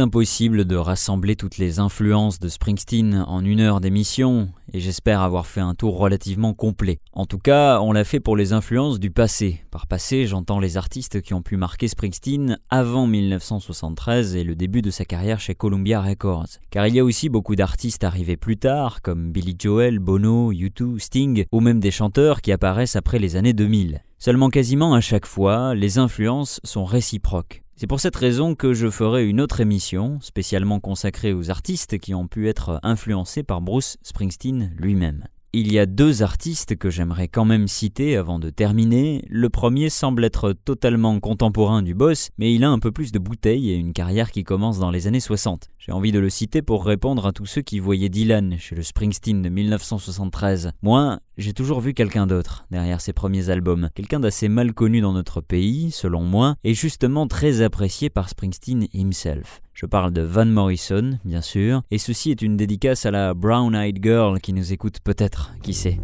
impossible 0.00 0.64
de 0.64 0.76
rassembler 0.76 1.36
toutes 1.36 1.58
les 1.58 1.78
influences 1.78 2.38
de 2.38 2.48
Springsteen 2.48 3.24
en 3.28 3.44
une 3.44 3.60
heure 3.60 3.80
d'émission, 3.80 4.48
et 4.72 4.80
j'espère 4.80 5.20
avoir 5.20 5.46
fait 5.46 5.60
un 5.60 5.74
tour 5.74 5.98
relativement 5.98 6.54
complet. 6.54 6.98
En 7.12 7.26
tout 7.26 7.38
cas, 7.38 7.80
on 7.80 7.92
l'a 7.92 8.04
fait 8.04 8.18
pour 8.18 8.36
les 8.36 8.52
influences 8.52 8.98
du 8.98 9.10
passé. 9.10 9.62
Par 9.70 9.86
passé, 9.86 10.26
j'entends 10.26 10.58
les 10.58 10.76
artistes 10.76 11.20
qui 11.20 11.34
ont 11.34 11.42
pu 11.42 11.56
marquer 11.56 11.86
Springsteen 11.86 12.58
avant 12.70 13.06
1973 13.06 14.34
et 14.36 14.44
le 14.44 14.56
début 14.56 14.82
de 14.82 14.90
sa 14.90 15.04
carrière 15.04 15.38
chez 15.38 15.54
Columbia 15.54 16.00
Records. 16.00 16.58
Car 16.70 16.86
il 16.86 16.94
y 16.94 16.98
a 16.98 17.04
aussi 17.04 17.28
beaucoup 17.28 17.54
d'artistes 17.54 18.02
arrivés 18.02 18.36
plus 18.36 18.56
tard, 18.56 19.02
comme 19.02 19.30
Billy 19.30 19.54
Joel, 19.58 19.98
Bono, 19.98 20.52
U2, 20.52 20.98
Sting, 20.98 21.44
ou 21.52 21.60
même 21.60 21.80
des 21.80 21.90
chanteurs 21.90 22.40
qui 22.40 22.52
apparaissent 22.52 22.96
après 22.96 23.18
les 23.18 23.36
années 23.36 23.52
2000. 23.52 24.02
Seulement 24.18 24.48
quasiment 24.48 24.94
à 24.94 25.00
chaque 25.00 25.26
fois, 25.26 25.74
les 25.74 25.98
influences 25.98 26.60
sont 26.64 26.84
réciproques. 26.84 27.62
C'est 27.80 27.86
pour 27.86 27.98
cette 27.98 28.16
raison 28.16 28.54
que 28.54 28.74
je 28.74 28.90
ferai 28.90 29.26
une 29.26 29.40
autre 29.40 29.60
émission 29.60 30.18
spécialement 30.20 30.80
consacrée 30.80 31.32
aux 31.32 31.50
artistes 31.50 31.98
qui 31.98 32.12
ont 32.12 32.28
pu 32.28 32.46
être 32.46 32.78
influencés 32.82 33.42
par 33.42 33.62
Bruce 33.62 33.96
Springsteen 34.02 34.74
lui-même. 34.76 35.24
Il 35.54 35.72
y 35.72 35.78
a 35.78 35.86
deux 35.86 36.22
artistes 36.22 36.76
que 36.76 36.90
j'aimerais 36.90 37.26
quand 37.26 37.46
même 37.46 37.66
citer 37.66 38.18
avant 38.18 38.38
de 38.38 38.50
terminer. 38.50 39.24
Le 39.30 39.48
premier 39.48 39.88
semble 39.88 40.26
être 40.26 40.52
totalement 40.52 41.18
contemporain 41.20 41.80
du 41.80 41.94
boss, 41.94 42.28
mais 42.36 42.54
il 42.54 42.64
a 42.64 42.70
un 42.70 42.78
peu 42.78 42.92
plus 42.92 43.12
de 43.12 43.18
bouteilles 43.18 43.70
et 43.70 43.76
une 43.76 43.94
carrière 43.94 44.30
qui 44.30 44.44
commence 44.44 44.78
dans 44.78 44.90
les 44.90 45.06
années 45.06 45.18
60. 45.18 45.70
J'ai 45.78 45.90
envie 45.90 46.12
de 46.12 46.20
le 46.20 46.28
citer 46.28 46.60
pour 46.60 46.84
répondre 46.84 47.26
à 47.26 47.32
tous 47.32 47.46
ceux 47.46 47.62
qui 47.62 47.78
voyaient 47.78 48.10
Dylan 48.10 48.58
chez 48.58 48.76
le 48.76 48.82
Springsteen 48.82 49.40
de 49.40 49.48
1973. 49.48 50.72
Moi, 50.82 51.18
j'ai 51.40 51.54
toujours 51.54 51.80
vu 51.80 51.94
quelqu'un 51.94 52.26
d'autre 52.26 52.66
derrière 52.70 53.00
ses 53.00 53.14
premiers 53.14 53.48
albums, 53.48 53.88
quelqu'un 53.94 54.20
d'assez 54.20 54.50
mal 54.50 54.74
connu 54.74 55.00
dans 55.00 55.14
notre 55.14 55.40
pays, 55.40 55.90
selon 55.90 56.20
moi, 56.20 56.54
et 56.64 56.74
justement 56.74 57.26
très 57.26 57.62
apprécié 57.62 58.10
par 58.10 58.28
Springsteen 58.28 58.88
himself. 58.92 59.62
Je 59.72 59.86
parle 59.86 60.12
de 60.12 60.20
Van 60.20 60.44
Morrison, 60.44 61.18
bien 61.24 61.40
sûr, 61.40 61.80
et 61.90 61.96
ceci 61.96 62.30
est 62.30 62.42
une 62.42 62.58
dédicace 62.58 63.06
à 63.06 63.10
la 63.10 63.32
Brown 63.32 63.74
Eyed 63.74 64.00
Girl 64.02 64.38
qui 64.38 64.52
nous 64.52 64.74
écoute 64.74 64.98
peut-être, 65.02 65.54
qui 65.62 65.72
sait. 65.72 65.98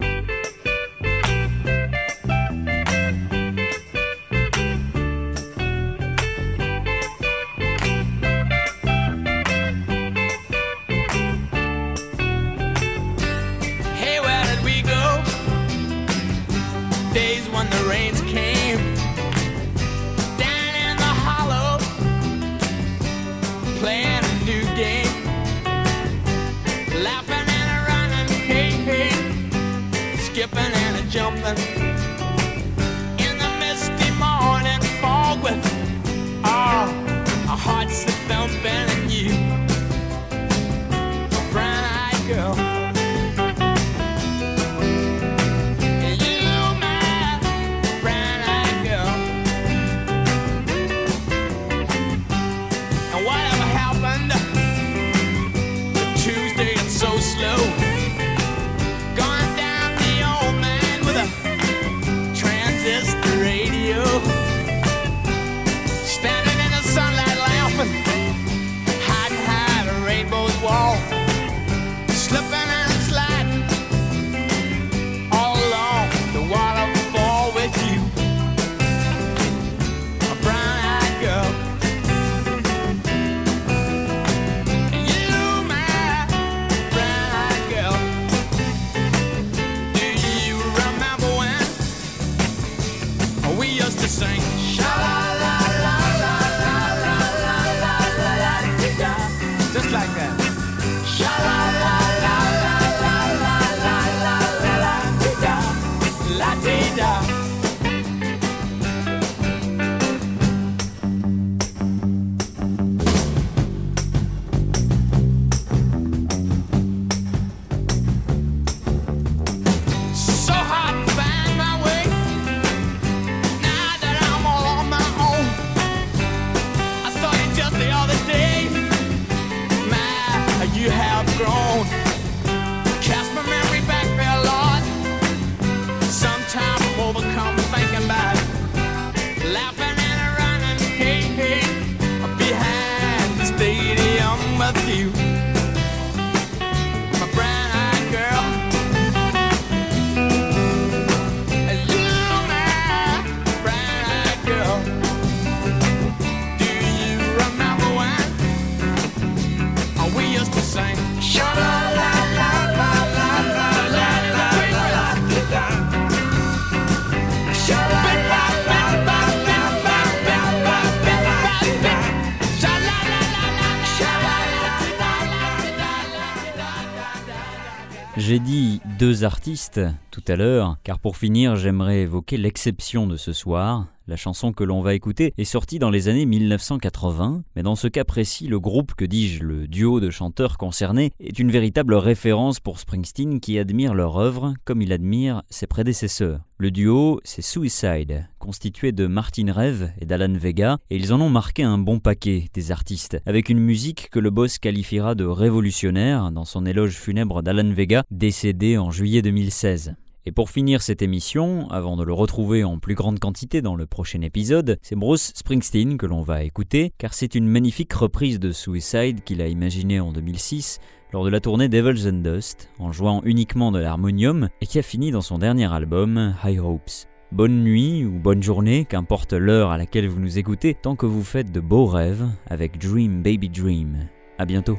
J'ai 178.26 178.40
dit 178.40 178.80
deux 178.98 179.22
artistes 179.22 179.80
tout 180.10 180.24
à 180.26 180.34
l'heure, 180.34 180.78
car 180.82 180.98
pour 180.98 181.16
finir, 181.16 181.54
j'aimerais 181.54 182.00
évoquer 182.00 182.38
l'exception 182.38 183.06
de 183.06 183.16
ce 183.16 183.32
soir. 183.32 183.86
La 184.08 184.14
chanson 184.14 184.52
que 184.52 184.62
l'on 184.62 184.82
va 184.82 184.94
écouter 184.94 185.34
est 185.36 185.42
sortie 185.42 185.80
dans 185.80 185.90
les 185.90 186.06
années 186.06 186.26
1980, 186.26 187.42
mais 187.56 187.64
dans 187.64 187.74
ce 187.74 187.88
cas 187.88 188.04
précis, 188.04 188.46
le 188.46 188.60
groupe, 188.60 188.94
que 188.94 189.04
dis-je, 189.04 189.42
le 189.42 189.66
duo 189.66 189.98
de 189.98 190.10
chanteurs 190.10 190.58
concernés, 190.58 191.10
est 191.18 191.40
une 191.40 191.50
véritable 191.50 191.94
référence 191.94 192.60
pour 192.60 192.78
Springsteen 192.78 193.40
qui 193.40 193.58
admire 193.58 193.94
leur 193.94 194.16
œuvre 194.16 194.54
comme 194.64 194.80
il 194.80 194.92
admire 194.92 195.42
ses 195.50 195.66
prédécesseurs. 195.66 196.38
Le 196.58 196.70
duo, 196.70 197.20
c'est 197.24 197.42
Suicide, 197.42 198.28
constitué 198.38 198.92
de 198.92 199.08
Martin 199.08 199.52
Rev 199.52 199.88
et 200.00 200.06
d'Alan 200.06 200.34
Vega, 200.38 200.78
et 200.88 200.94
ils 200.94 201.12
en 201.12 201.20
ont 201.20 201.28
marqué 201.28 201.64
un 201.64 201.76
bon 201.76 201.98
paquet, 201.98 202.44
des 202.54 202.70
artistes, 202.70 203.18
avec 203.26 203.48
une 203.48 203.58
musique 203.58 204.08
que 204.10 204.20
le 204.20 204.30
boss 204.30 204.58
qualifiera 204.58 205.16
de 205.16 205.24
révolutionnaire 205.24 206.30
dans 206.30 206.44
son 206.44 206.64
éloge 206.64 206.94
funèbre 206.94 207.42
d'Alan 207.42 207.72
Vega, 207.72 208.04
décédé 208.12 208.78
en 208.78 208.92
juillet 208.92 209.20
2016. 209.22 209.96
Et 210.28 210.32
pour 210.32 210.50
finir 210.50 210.82
cette 210.82 211.02
émission, 211.02 211.70
avant 211.70 211.96
de 211.96 212.02
le 212.02 212.12
retrouver 212.12 212.64
en 212.64 212.80
plus 212.80 212.96
grande 212.96 213.20
quantité 213.20 213.62
dans 213.62 213.76
le 213.76 213.86
prochain 213.86 214.22
épisode, 214.22 214.76
c'est 214.82 214.96
Bruce 214.96 215.32
Springsteen 215.36 215.96
que 215.98 216.06
l'on 216.06 216.22
va 216.22 216.42
écouter, 216.42 216.92
car 216.98 217.14
c'est 217.14 217.36
une 217.36 217.46
magnifique 217.46 217.92
reprise 217.92 218.40
de 218.40 218.50
Suicide 218.50 219.22
qu'il 219.22 219.40
a 219.40 219.46
imaginée 219.46 220.00
en 220.00 220.10
2006 220.10 220.80
lors 221.12 221.24
de 221.24 221.30
la 221.30 221.38
tournée 221.38 221.68
Devils 221.68 222.08
and 222.08 222.22
Dust, 222.22 222.70
en 222.80 222.90
jouant 222.90 223.22
uniquement 223.24 223.70
de 223.70 223.78
l'harmonium, 223.78 224.48
et 224.60 224.66
qui 224.66 224.80
a 224.80 224.82
fini 224.82 225.12
dans 225.12 225.20
son 225.20 225.38
dernier 225.38 225.72
album, 225.72 226.34
High 226.42 226.58
Hopes. 226.58 227.06
Bonne 227.30 227.62
nuit 227.62 228.04
ou 228.04 228.18
bonne 228.18 228.42
journée, 228.42 228.84
qu'importe 228.84 229.32
l'heure 229.32 229.70
à 229.70 229.78
laquelle 229.78 230.08
vous 230.08 230.18
nous 230.18 230.38
écoutez, 230.38 230.74
tant 230.74 230.96
que 230.96 231.06
vous 231.06 231.22
faites 231.22 231.52
de 231.52 231.60
beaux 231.60 231.86
rêves 231.86 232.26
avec 232.50 232.80
Dream 232.80 233.22
Baby 233.22 233.48
Dream. 233.48 234.08
À 234.38 234.44
bientôt. 234.44 234.76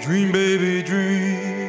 Dream, 0.00 0.32
baby, 0.32 0.82
dream. 0.82 1.60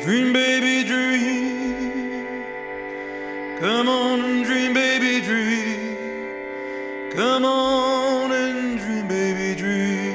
Dream, 0.00 0.32
baby, 0.32 0.88
dream. 0.88 2.44
Come 3.60 3.88
on 3.90 4.20
and 4.20 4.44
dream, 4.46 4.72
baby, 4.72 5.20
dream. 5.20 5.96
Come 7.10 7.44
on 7.44 8.32
and 8.32 8.78
dream, 8.78 9.06
baby, 9.06 9.54
dream. 9.54 10.08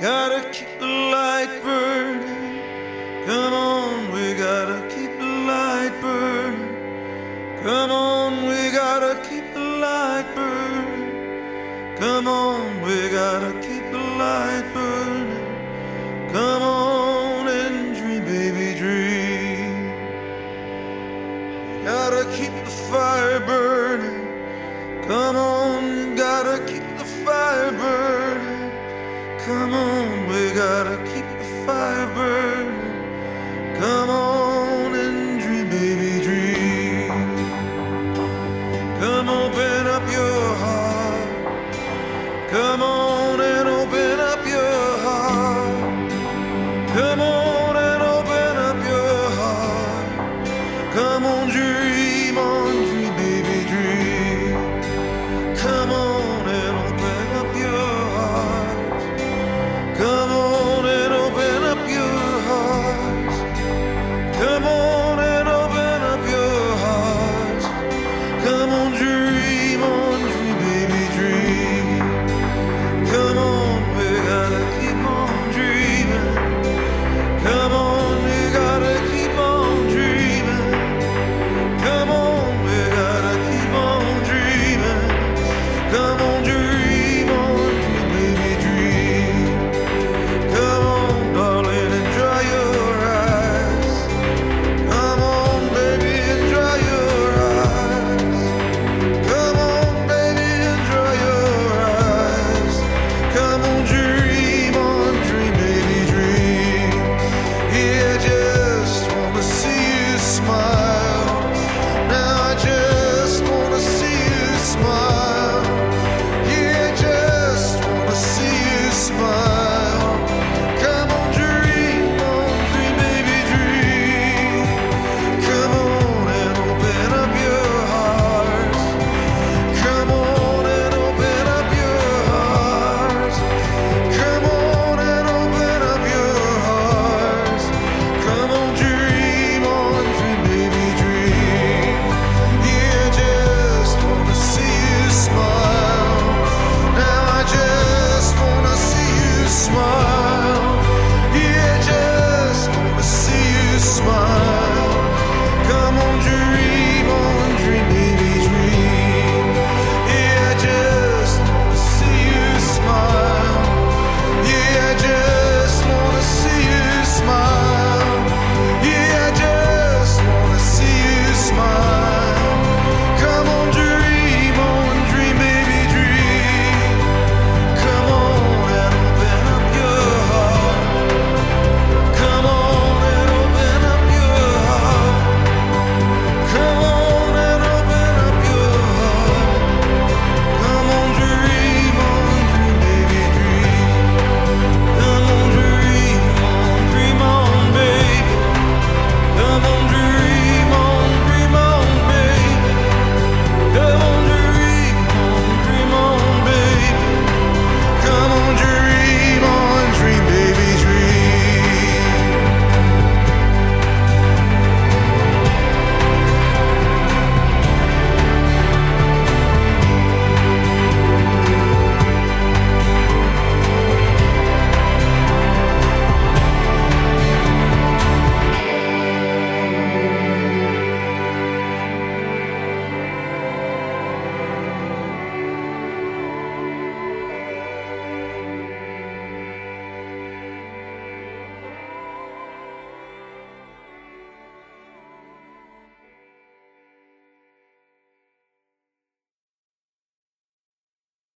Gotta 0.00 0.48
keep 0.50 0.68
the 0.78 0.86
light 0.86 1.60
burning. 1.64 2.60
Come 3.26 3.52
on, 3.52 3.79
Come 7.62 7.90
on, 7.90 8.46
we 8.46 8.70
gotta 8.70 9.20
keep 9.28 9.52
the 9.52 9.60
light 9.60 10.24
burning. 10.34 11.94
Come 11.98 12.26
on, 12.26 12.80
we 12.80 13.10
gotta 13.10 13.52
keep 13.60 13.82
the 13.92 13.98
light 13.98 14.64
burning. 14.72 16.32
Come 16.32 16.62
on 16.62 17.48
and 17.48 17.94
dream, 17.94 18.24
baby, 18.24 18.78
dream. 18.78 19.92
Gotta 21.84 22.24
keep 22.34 22.52
the 22.64 22.70
fire 22.70 23.40
burning. 23.40 25.04
Come 25.06 25.36
on, 25.36 26.14
gotta 26.14 26.64
keep 26.64 26.86
the 26.96 27.04
fire 27.04 27.72
burning. 27.72 28.70
Come 29.44 29.74
on, 29.74 30.28
we 30.28 30.50
gotta 30.52 30.96
keep 31.12 31.26
the 31.38 31.64
fire 31.66 31.99